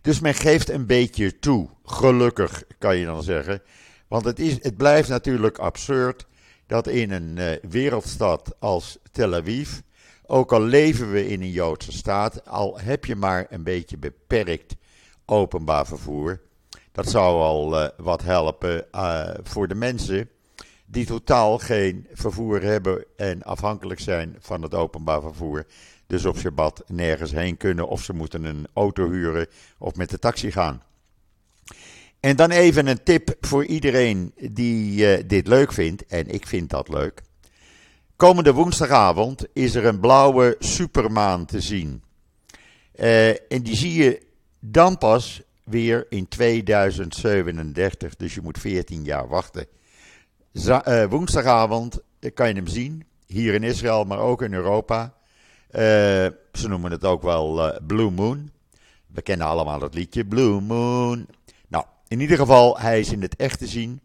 Dus 0.00 0.20
men 0.20 0.34
geeft 0.34 0.70
een 0.70 0.86
beetje 0.86 1.38
toe. 1.38 1.68
Gelukkig 1.84 2.62
kan 2.78 2.96
je 2.96 3.04
dan 3.04 3.22
zeggen. 3.22 3.62
Want 4.08 4.24
het, 4.24 4.38
is, 4.38 4.62
het 4.62 4.76
blijft 4.76 5.08
natuurlijk 5.08 5.58
absurd 5.58 6.26
dat 6.66 6.86
in 6.86 7.10
een 7.10 7.36
uh, 7.36 7.50
wereldstad 7.70 8.54
als 8.58 8.98
Tel 9.12 9.34
Aviv. 9.34 9.70
Ook 10.26 10.52
al 10.52 10.60
leven 10.60 11.10
we 11.10 11.28
in 11.28 11.42
een 11.42 11.50
Joodse 11.50 11.92
staat, 11.92 12.46
al 12.48 12.78
heb 12.80 13.04
je 13.04 13.16
maar 13.16 13.46
een 13.48 13.62
beetje 13.62 13.98
beperkt 13.98 14.76
openbaar 15.26 15.86
vervoer. 15.86 16.40
Dat 16.92 17.10
zou 17.10 17.40
al 17.40 17.82
uh, 17.82 17.88
wat 17.96 18.22
helpen 18.22 18.86
voor 19.42 19.68
de 19.68 19.74
mensen 19.74 20.28
die 20.94 21.06
totaal 21.06 21.58
geen 21.58 22.06
vervoer 22.12 22.62
hebben 22.62 23.04
en 23.16 23.42
afhankelijk 23.42 24.00
zijn 24.00 24.36
van 24.38 24.62
het 24.62 24.74
openbaar 24.74 25.20
vervoer. 25.20 25.66
Dus 26.06 26.24
op 26.24 26.38
Shabbat 26.38 26.84
nergens 26.86 27.30
heen 27.30 27.56
kunnen 27.56 27.88
of 27.88 28.02
ze 28.02 28.12
moeten 28.12 28.44
een 28.44 28.66
auto 28.72 29.10
huren 29.10 29.46
of 29.78 29.94
met 29.94 30.10
de 30.10 30.18
taxi 30.18 30.52
gaan. 30.52 30.82
En 32.20 32.36
dan 32.36 32.50
even 32.50 32.86
een 32.86 33.02
tip 33.02 33.36
voor 33.40 33.64
iedereen 33.64 34.32
die 34.50 35.18
uh, 35.18 35.22
dit 35.26 35.46
leuk 35.46 35.72
vindt, 35.72 36.06
en 36.06 36.28
ik 36.28 36.46
vind 36.46 36.70
dat 36.70 36.88
leuk. 36.88 37.22
komende 38.16 38.52
woensdagavond 38.52 39.46
is 39.52 39.74
er 39.74 39.84
een 39.84 40.00
blauwe 40.00 40.56
supermaan 40.58 41.46
te 41.46 41.60
zien. 41.60 42.02
Uh, 42.96 43.28
en 43.28 43.62
die 43.62 43.76
zie 43.76 44.02
je 44.02 44.22
dan 44.60 44.98
pas 44.98 45.42
weer 45.64 46.06
in 46.08 46.28
2037. 46.28 48.16
Dus 48.16 48.34
je 48.34 48.40
moet 48.40 48.58
14 48.58 49.04
jaar 49.04 49.28
wachten. 49.28 49.66
Uh, 50.54 51.04
woensdagavond 51.04 52.00
kan 52.34 52.48
je 52.48 52.54
hem 52.54 52.66
zien. 52.66 53.04
Hier 53.26 53.54
in 53.54 53.62
Israël, 53.62 54.04
maar 54.04 54.18
ook 54.18 54.42
in 54.42 54.54
Europa. 54.54 55.14
Uh, 55.70 55.80
ze 56.52 56.68
noemen 56.68 56.90
het 56.90 57.04
ook 57.04 57.22
wel 57.22 57.78
Blue 57.86 58.10
Moon. 58.10 58.50
We 59.06 59.22
kennen 59.22 59.46
allemaal 59.46 59.78
dat 59.78 59.94
liedje 59.94 60.24
Blue 60.24 60.60
Moon. 60.60 61.26
Nou, 61.68 61.84
in 62.08 62.20
ieder 62.20 62.36
geval, 62.36 62.78
hij 62.78 63.00
is 63.00 63.12
in 63.12 63.22
het 63.22 63.36
echt 63.36 63.58
te 63.58 63.66
zien. 63.66 64.00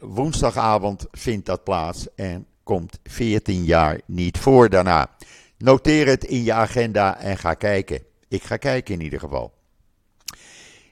woensdagavond 0.00 1.06
vindt 1.10 1.46
dat 1.46 1.64
plaats 1.64 2.14
en 2.14 2.46
komt 2.62 2.98
14 3.04 3.64
jaar 3.64 4.00
niet 4.06 4.38
voor 4.38 4.68
daarna. 4.68 5.10
Noteer 5.58 6.06
het 6.06 6.24
in 6.24 6.42
je 6.42 6.52
agenda 6.52 7.18
en 7.18 7.38
ga 7.38 7.54
kijken. 7.54 8.02
Ik 8.28 8.42
ga 8.42 8.56
kijken 8.56 8.94
in 8.94 9.00
ieder 9.00 9.20
geval. 9.20 9.52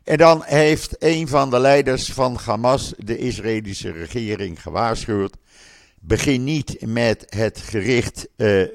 En 0.07 0.16
dan 0.16 0.42
heeft 0.45 0.97
een 0.99 1.29
van 1.29 1.51
de 1.51 1.59
leiders 1.59 2.12
van 2.12 2.37
Hamas 2.45 2.95
de 2.99 3.19
Israëlische 3.19 3.90
regering 3.90 4.62
gewaarschuwd. 4.62 5.37
Begin 6.01 6.45
niet 6.45 6.87
met 6.87 7.27
het 7.29 7.59
gericht 7.61 8.29
uh, 8.37 8.66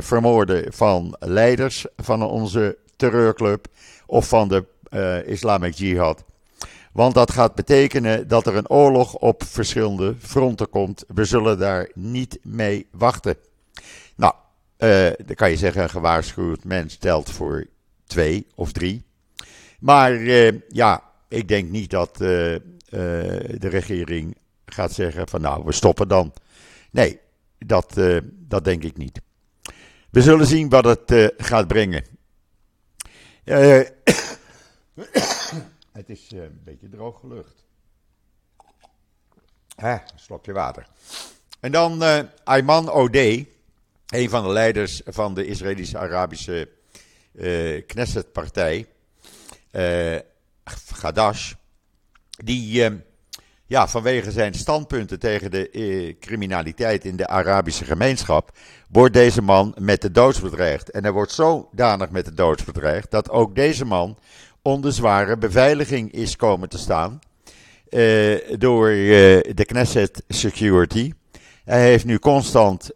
vermoorden 0.00 0.72
van 0.72 1.16
leiders 1.18 1.86
van 1.96 2.22
onze 2.22 2.78
terreurclub 2.96 3.66
of 4.06 4.28
van 4.28 4.48
de 4.48 4.64
uh, 4.90 5.28
Islamic 5.28 5.74
Jihad. 5.74 6.24
Want 6.92 7.14
dat 7.14 7.30
gaat 7.30 7.54
betekenen 7.54 8.28
dat 8.28 8.46
er 8.46 8.56
een 8.56 8.70
oorlog 8.70 9.14
op 9.14 9.42
verschillende 9.44 10.14
fronten 10.18 10.68
komt. 10.68 11.04
We 11.14 11.24
zullen 11.24 11.58
daar 11.58 11.90
niet 11.94 12.38
mee 12.42 12.86
wachten. 12.90 13.36
Nou, 14.14 14.34
dan 15.26 15.34
kan 15.34 15.50
je 15.50 15.56
zeggen, 15.56 15.82
een 15.82 15.90
gewaarschuwd 15.90 16.64
mens 16.64 16.96
telt 16.96 17.30
voor 17.30 17.66
twee 18.06 18.46
of 18.54 18.72
drie. 18.72 19.05
Maar 19.80 20.12
uh, 20.12 20.52
ja, 20.68 21.02
ik 21.28 21.48
denk 21.48 21.70
niet 21.70 21.90
dat 21.90 22.10
uh, 22.20 22.28
de 22.88 23.68
regering 23.68 24.36
gaat 24.66 24.92
zeggen 24.92 25.28
van 25.28 25.40
nou, 25.40 25.64
we 25.64 25.72
stoppen 25.72 26.08
dan. 26.08 26.32
Nee, 26.90 27.20
dat, 27.58 28.00
dat 28.30 28.64
denk 28.64 28.82
ik 28.82 28.96
niet. 28.96 29.20
We 30.10 30.22
zullen 30.22 30.46
zien 30.46 30.68
wat 30.68 30.84
het 30.84 31.32
gaat 31.36 31.68
brengen. 31.68 32.04
Het 35.92 36.10
is 36.10 36.32
eh, 36.32 36.42
een 36.42 36.60
beetje 36.64 36.88
droge 36.88 37.26
lucht. 37.26 37.64
Hè, 39.74 39.92
een 39.92 40.18
slokje 40.18 40.52
water. 40.52 40.86
En 41.60 41.72
dan 41.72 42.02
Ayman 42.44 42.90
Odeh, 42.90 43.44
een 44.06 44.30
van 44.30 44.42
de 44.42 44.50
leiders 44.50 45.02
van 45.04 45.34
de 45.34 45.46
Israëlische 45.46 45.98
Arabische 45.98 46.68
uh, 47.32 47.86
Knesset-partij, 47.86 48.86
Gadash, 50.92 51.52
die 52.44 52.90
ja, 53.66 53.88
vanwege 53.88 54.30
zijn 54.30 54.54
standpunten 54.54 55.18
tegen 55.18 55.50
de 55.50 56.16
criminaliteit 56.20 57.04
in 57.04 57.16
de 57.16 57.26
Arabische 57.26 57.84
gemeenschap, 57.84 58.50
wordt 58.88 59.14
deze 59.14 59.42
man 59.42 59.74
met 59.80 60.02
de 60.02 60.10
dood 60.10 60.42
bedreigd. 60.42 60.90
En 60.90 61.02
hij 61.02 61.12
wordt 61.12 61.32
zodanig 61.32 62.10
met 62.10 62.24
de 62.24 62.34
dood 62.34 62.64
bedreigd 62.64 63.10
dat 63.10 63.30
ook 63.30 63.54
deze 63.54 63.84
man 63.84 64.18
onder 64.62 64.92
zware 64.92 65.36
beveiliging 65.36 66.12
is 66.12 66.36
komen 66.36 66.68
te 66.68 66.78
staan 66.78 67.18
uh, 67.90 68.38
door 68.58 68.88
de 68.88 69.64
Knesset 69.66 70.22
Security. 70.28 71.12
Hij 71.64 71.82
heeft 71.82 72.04
nu 72.04 72.18
constant 72.18 72.90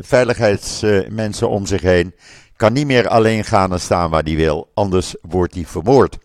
veiligheidsmensen 0.00 1.48
om 1.48 1.66
zich 1.66 1.82
heen. 1.82 2.14
Kan 2.60 2.72
niet 2.72 2.86
meer 2.86 3.08
alleen 3.08 3.44
gaan 3.44 3.72
en 3.72 3.80
staan 3.80 4.10
waar 4.10 4.22
hij 4.22 4.36
wil, 4.36 4.70
anders 4.74 5.14
wordt 5.22 5.54
hij 5.54 5.66
vermoord. 5.66 6.18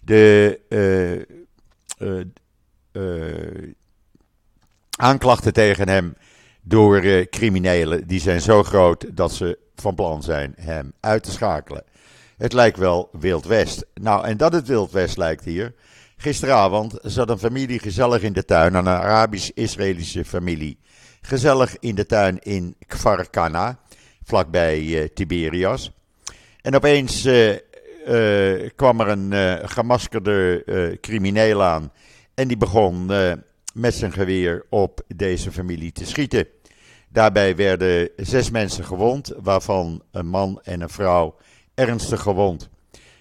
De 0.00 1.26
aanklachten 4.98 5.52
tegen 5.52 5.88
hem 5.88 6.16
door 6.60 7.26
criminelen 7.30 8.06
die 8.06 8.20
zijn 8.20 8.40
zo 8.40 8.62
groot 8.62 9.16
dat 9.16 9.32
ze 9.32 9.58
van 9.74 9.94
plan 9.94 10.22
zijn 10.22 10.54
hem 10.56 10.92
uit 11.00 11.22
te 11.22 11.30
schakelen. 11.30 11.84
Het 12.36 12.52
lijkt 12.52 12.78
wel 12.78 13.08
Wild 13.12 13.44
West. 13.44 13.86
Nou, 13.94 14.24
en 14.24 14.36
dat 14.36 14.52
het 14.52 14.66
Wild 14.66 14.90
West 14.90 15.16
lijkt 15.16 15.44
hier. 15.44 15.74
Gisteravond 16.16 16.98
zat 17.02 17.30
een 17.30 17.38
familie 17.38 17.78
gezellig 17.78 18.22
in 18.22 18.32
de 18.32 18.44
tuin, 18.44 18.74
een 18.74 18.88
Arabisch-Israëlische 18.88 20.24
familie. 20.24 20.78
Gezellig 21.20 21.76
in 21.78 21.94
de 21.94 22.06
tuin 22.06 22.38
in 22.38 22.76
Kfar 22.86 23.30
Kana, 23.30 23.78
vlakbij 24.32 24.80
uh, 24.80 25.04
Tiberias. 25.14 25.90
En 26.60 26.74
opeens 26.74 27.26
uh, 27.26 27.50
uh, 28.08 28.70
kwam 28.76 29.00
er 29.00 29.08
een 29.08 29.68
gemaskerde 29.68 30.98
crimineel 31.00 31.62
aan. 31.62 31.92
En 32.34 32.48
die 32.48 32.56
begon 32.56 33.06
met 33.74 33.94
zijn 33.94 34.12
geweer 34.12 34.64
op 34.68 35.00
deze 35.16 35.52
familie 35.52 35.92
te 35.92 36.06
schieten. 36.06 36.46
Daarbij 37.08 37.56
werden 37.56 38.08
zes 38.16 38.50
mensen 38.50 38.84
gewond, 38.84 39.32
waarvan 39.42 40.02
een 40.10 40.26
man 40.26 40.60
en 40.62 40.80
een 40.80 40.88
vrouw 40.88 41.36
ernstig 41.74 42.20
gewond. 42.20 42.68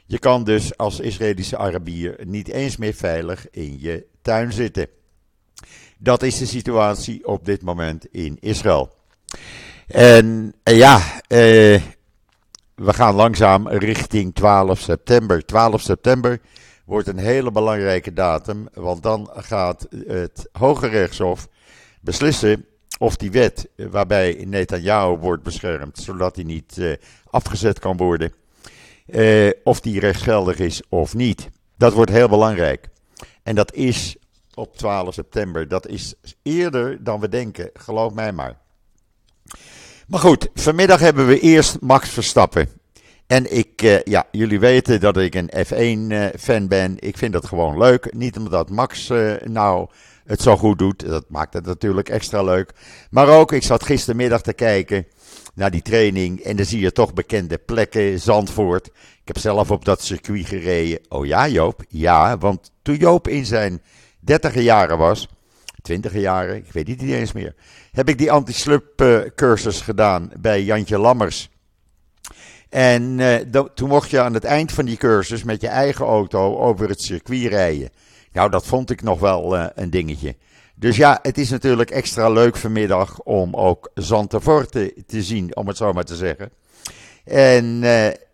Je 0.06 0.20
kan 0.20 0.44
dus 0.44 0.78
als 0.78 1.00
Israëlische 1.00 1.58
Arabier 1.58 2.20
niet 2.26 2.48
eens 2.48 2.78
meer 2.78 2.94
veilig 2.94 3.50
in 3.50 3.80
je 3.80 4.06
tuin 4.22 4.54
zitten. 4.54 4.88
Dat 5.98 6.24
is 6.24 6.38
de 6.38 6.46
situatie 6.46 7.28
op 7.28 7.46
dit 7.46 7.62
moment 7.62 8.06
in 8.12 8.38
Israël. 8.40 9.00
En 9.92 10.54
eh, 10.64 10.78
ja, 10.78 11.22
eh, 11.28 11.82
we 12.76 12.94
gaan 12.94 13.16
langzaam 13.16 13.68
richting 13.68 14.36
12 14.36 14.80
september. 14.80 15.46
12 15.46 15.82
september 15.82 16.40
wordt 16.86 17.08
een 17.08 17.18
hele 17.18 17.52
belangrijke 17.52 18.14
datum, 18.14 18.68
want 18.74 19.04
dan 19.04 19.30
gaat 19.34 19.88
het 20.08 20.50
Hoge 20.52 20.88
Rechtshof 20.88 21.48
beslissen 22.02 22.66
of 23.00 23.16
die 23.16 23.32
wet 23.32 23.70
waarbij 23.76 24.44
Netanyahu 24.48 25.18
wordt 25.18 25.44
beschermd, 25.44 25.98
zodat 25.98 26.36
hij 26.36 26.46
niet 26.46 26.78
uh, 26.78 26.94
afgezet 27.30 27.80
kan 27.80 27.98
worden, 27.98 28.34
of 29.64 29.80
die 29.80 30.00
rechtsgeldig 30.00 30.60
is 30.60 30.82
of 30.90 31.14
niet. 31.14 31.50
Dat 31.78 31.94
wordt 31.94 32.12
heel 32.12 32.30
belangrijk. 32.30 32.88
En 33.44 33.56
dat 33.56 33.74
is 33.74 34.16
op 34.54 34.78
12 34.78 35.14
september. 35.14 35.68
Dat 35.68 35.88
is 35.88 36.14
eerder 36.42 37.04
dan 37.04 37.20
we 37.20 37.30
denken, 37.30 37.70
geloof 37.74 38.14
mij 38.14 38.32
maar. 38.32 38.61
Maar 40.12 40.20
goed, 40.20 40.48
vanmiddag 40.54 41.00
hebben 41.00 41.28
we 41.28 41.40
eerst 41.40 41.82
Max 41.82 42.10
Verstappen. 42.10 42.70
En 43.28 43.58
ik, 43.58 43.82
uh, 43.82 44.02
ja, 44.04 44.28
jullie 44.32 44.60
weten 44.60 45.00
dat 45.00 45.18
ik 45.18 45.36
een 45.36 45.50
F1-fan 45.50 46.62
uh, 46.62 46.68
ben. 46.68 46.96
Ik 47.00 47.18
vind 47.18 47.34
dat 47.34 47.46
gewoon 47.46 47.78
leuk. 47.78 48.14
Niet 48.14 48.38
omdat 48.38 48.70
Max 48.70 49.10
uh, 49.10 49.34
nou 49.44 49.88
het 50.26 50.42
zo 50.42 50.58
goed 50.58 50.80
doet. 50.80 51.06
Dat 51.06 51.26
maakt 51.30 51.54
het 51.54 51.66
natuurlijk 51.66 52.10
extra 52.10 52.44
leuk. 52.44 52.74
Maar 53.10 53.28
ook, 53.28 53.52
ik 53.52 53.64
zat 53.64 53.84
gistermiddag 53.84 54.42
te 54.42 54.54
kijken 54.54 55.08
naar 55.54 55.72
die 55.72 55.82
training. 55.82 56.40
En 56.40 56.56
dan 56.56 56.66
zie 56.66 56.80
je 56.80 56.92
toch 56.92 57.14
bekende 57.14 57.58
plekken, 57.58 58.20
Zandvoort. 58.20 58.88
Ik 59.22 59.28
heb 59.28 59.38
zelf 59.38 59.72
op 59.72 59.86
dat 59.86 60.02
circuit 60.02 60.46
gereden. 60.46 61.00
Oh 61.10 61.26
ja, 61.26 61.48
Joop? 61.48 61.84
Ja, 61.88 62.38
want 62.38 62.72
toen 62.82 62.96
Joop 62.96 63.28
in 63.28 63.46
zijn 63.46 63.82
dertiger 64.20 64.62
jaren 64.62 64.98
was, 64.98 65.28
twintiger 65.82 66.22
jaren, 66.22 66.56
ik 66.56 66.72
weet 66.72 66.88
het 66.88 67.02
niet 67.02 67.14
eens 67.14 67.32
meer, 67.32 67.56
heb 67.92 68.10
ik 68.10 68.18
die 68.18 68.32
anti-slup 68.32 69.02
uh, 69.02 69.20
cursus 69.36 69.82
gedaan 69.82 70.32
bij 70.40 70.64
Jantje 70.64 70.98
Lammers. 70.98 71.50
En 72.70 73.20
uh, 73.20 73.36
toen 73.74 73.90
mocht 73.90 74.10
je 74.10 74.22
aan 74.22 74.34
het 74.34 74.44
eind 74.44 74.72
van 74.72 74.86
die 74.86 74.98
cursus 74.98 75.44
met 75.44 75.62
je 75.62 75.68
eigen 75.68 76.06
auto 76.06 76.58
over 76.58 76.90
het 76.90 77.02
circuit 77.02 77.48
rijden. 77.48 77.90
Nou, 78.32 78.50
dat 78.50 78.66
vond 78.66 78.90
ik 78.90 79.02
nog 79.02 79.20
wel 79.20 79.56
uh, 79.56 79.66
een 79.76 79.90
dingetje. 79.90 80.36
Dus 80.76 80.96
ja, 80.96 81.20
het 81.22 81.38
is 81.38 81.50
natuurlijk 81.50 81.92
extra 81.92 82.30
leuk 82.30 82.56
vanmiddag 82.56 83.20
om 83.20 83.56
ook 83.56 83.92
Zantevorte 83.94 84.94
te 85.08 85.24
zien, 85.24 85.56
om 85.56 85.68
het 85.68 85.78
zo 85.78 85.94
maar 85.94 86.04
te 86.04 86.16
zeggen. 86.16 86.52
En 87.24 87.84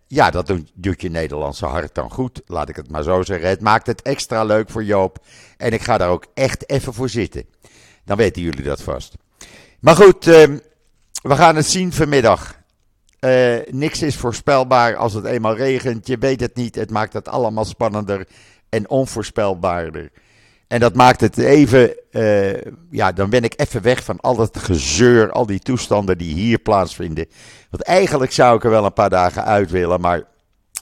ja, 0.07 0.31
dat 0.31 0.47
doet, 0.47 0.71
doet, 0.73 1.01
je 1.01 1.09
Nederlandse 1.09 1.65
hart 1.65 1.95
dan 1.95 2.11
goed, 2.11 2.41
laat 2.45 2.69
ik 2.69 2.75
het 2.75 2.91
maar 2.91 3.03
zo 3.03 3.23
zeggen. 3.23 3.49
Het 3.49 3.61
maakt 3.61 3.87
het 3.87 4.01
extra 4.01 4.43
leuk 4.43 4.69
voor 4.69 4.83
Joop. 4.83 5.19
En 5.57 5.71
ik 5.71 5.81
ga 5.81 5.97
daar 5.97 6.09
ook 6.09 6.25
echt 6.33 6.69
even 6.69 6.93
voor 6.93 7.09
zitten. 7.09 7.45
Dan 8.05 8.17
weten 8.17 8.41
jullie 8.41 8.63
dat 8.63 8.81
vast. 8.81 9.15
Maar 9.79 9.95
goed, 9.95 10.27
uh, 10.27 10.43
we 11.21 11.35
gaan 11.35 11.55
het 11.55 11.65
zien 11.65 11.93
vanmiddag. 11.93 12.55
Uh, 13.19 13.55
niks 13.69 14.01
is 14.01 14.15
voorspelbaar 14.15 14.95
als 14.95 15.13
het 15.13 15.25
eenmaal 15.25 15.55
regent. 15.55 16.07
Je 16.07 16.17
weet 16.17 16.39
het 16.39 16.55
niet. 16.55 16.75
Het 16.75 16.91
maakt 16.91 17.13
het 17.13 17.27
allemaal 17.27 17.65
spannender 17.65 18.27
en 18.69 18.89
onvoorspelbaarder. 18.89 20.11
En 20.67 20.79
dat 20.79 20.95
maakt 20.95 21.21
het 21.21 21.37
even, 21.37 21.95
uh, 22.11 22.61
ja, 22.91 23.11
dan 23.11 23.29
ben 23.29 23.43
ik 23.43 23.53
even 23.59 23.81
weg 23.81 24.03
van 24.03 24.19
al 24.19 24.35
dat 24.35 24.57
gezeur, 24.57 25.31
al 25.31 25.45
die 25.45 25.59
toestanden 25.59 26.17
die 26.17 26.33
hier 26.33 26.59
plaatsvinden. 26.59 27.25
Want 27.69 27.83
eigenlijk 27.83 28.31
zou 28.31 28.55
ik 28.55 28.63
er 28.63 28.69
wel 28.69 28.85
een 28.85 28.93
paar 28.93 29.09
dagen 29.09 29.45
uit 29.45 29.71
willen, 29.71 30.01
maar 30.01 30.23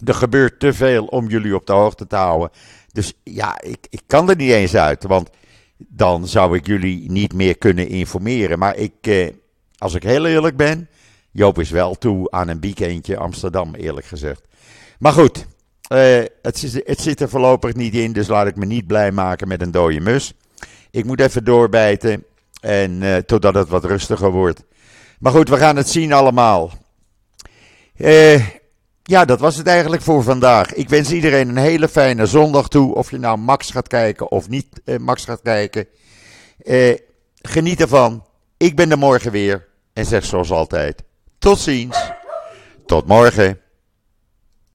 er 0.05 0.13
gebeurt 0.13 0.59
te 0.59 0.73
veel 0.73 1.05
om 1.05 1.27
jullie 1.27 1.55
op 1.55 1.65
de 1.65 1.73
hoogte 1.73 2.07
te 2.07 2.15
houden. 2.15 2.49
Dus 2.91 3.13
ja, 3.23 3.61
ik, 3.61 3.87
ik 3.89 4.01
kan 4.07 4.29
er 4.29 4.35
niet 4.35 4.51
eens 4.51 4.75
uit, 4.75 5.03
want 5.03 5.29
dan 5.77 6.27
zou 6.27 6.55
ik 6.57 6.67
jullie 6.67 7.11
niet 7.11 7.33
meer 7.33 7.57
kunnen 7.57 7.87
informeren. 7.87 8.59
Maar 8.59 8.75
ik, 8.75 8.93
uh, 9.01 9.29
als 9.77 9.93
ik 9.93 10.03
heel 10.03 10.25
eerlijk 10.25 10.57
ben, 10.57 10.89
Joop 11.31 11.59
is 11.59 11.69
wel 11.69 11.95
toe 11.95 12.31
aan 12.31 12.47
een 12.47 12.59
weekendje 12.59 13.17
Amsterdam, 13.17 13.75
eerlijk 13.75 14.05
gezegd. 14.05 14.41
Maar 14.99 15.11
goed, 15.11 15.45
uh, 15.91 16.23
het, 16.41 16.57
zit, 16.57 16.81
het 16.87 16.99
zit 16.99 17.21
er 17.21 17.29
voorlopig 17.29 17.73
niet 17.73 17.93
in, 17.93 18.13
dus 18.13 18.27
laat 18.27 18.47
ik 18.47 18.55
me 18.55 18.65
niet 18.65 18.87
blij 18.87 19.11
maken 19.11 19.47
met 19.47 19.61
een 19.61 19.71
dode 19.71 19.99
mus. 19.99 20.33
Ik 20.91 21.05
moet 21.05 21.19
even 21.19 21.43
doorbijten 21.43 22.25
en 22.61 23.01
uh, 23.01 23.17
totdat 23.17 23.53
het 23.53 23.69
wat 23.69 23.85
rustiger 23.85 24.31
wordt. 24.31 24.63
Maar 25.19 25.31
goed, 25.31 25.49
we 25.49 25.57
gaan 25.57 25.75
het 25.75 25.89
zien 25.89 26.13
allemaal. 26.13 26.71
Uh, 27.97 28.45
ja, 29.07 29.25
dat 29.25 29.39
was 29.39 29.55
het 29.55 29.67
eigenlijk 29.67 30.01
voor 30.01 30.23
vandaag. 30.23 30.73
Ik 30.73 30.89
wens 30.89 31.11
iedereen 31.11 31.49
een 31.49 31.57
hele 31.57 31.87
fijne 31.87 32.25
zondag 32.25 32.67
toe. 32.67 32.95
Of 32.95 33.11
je 33.11 33.17
nou 33.17 33.37
Max 33.37 33.71
gaat 33.71 33.87
kijken 33.87 34.31
of 34.31 34.49
niet 34.49 34.67
uh, 34.85 34.97
Max 34.97 35.25
gaat 35.25 35.41
kijken. 35.41 35.87
Uh, 36.63 36.95
geniet 37.41 37.81
ervan. 37.81 38.25
Ik 38.57 38.75
ben 38.75 38.91
er 38.91 38.97
morgen 38.97 39.31
weer. 39.31 39.67
En 39.93 40.05
zeg 40.05 40.25
zoals 40.25 40.51
altijd: 40.51 41.03
tot 41.39 41.59
ziens. 41.59 42.11
Tot 42.85 43.07
morgen. 43.07 43.59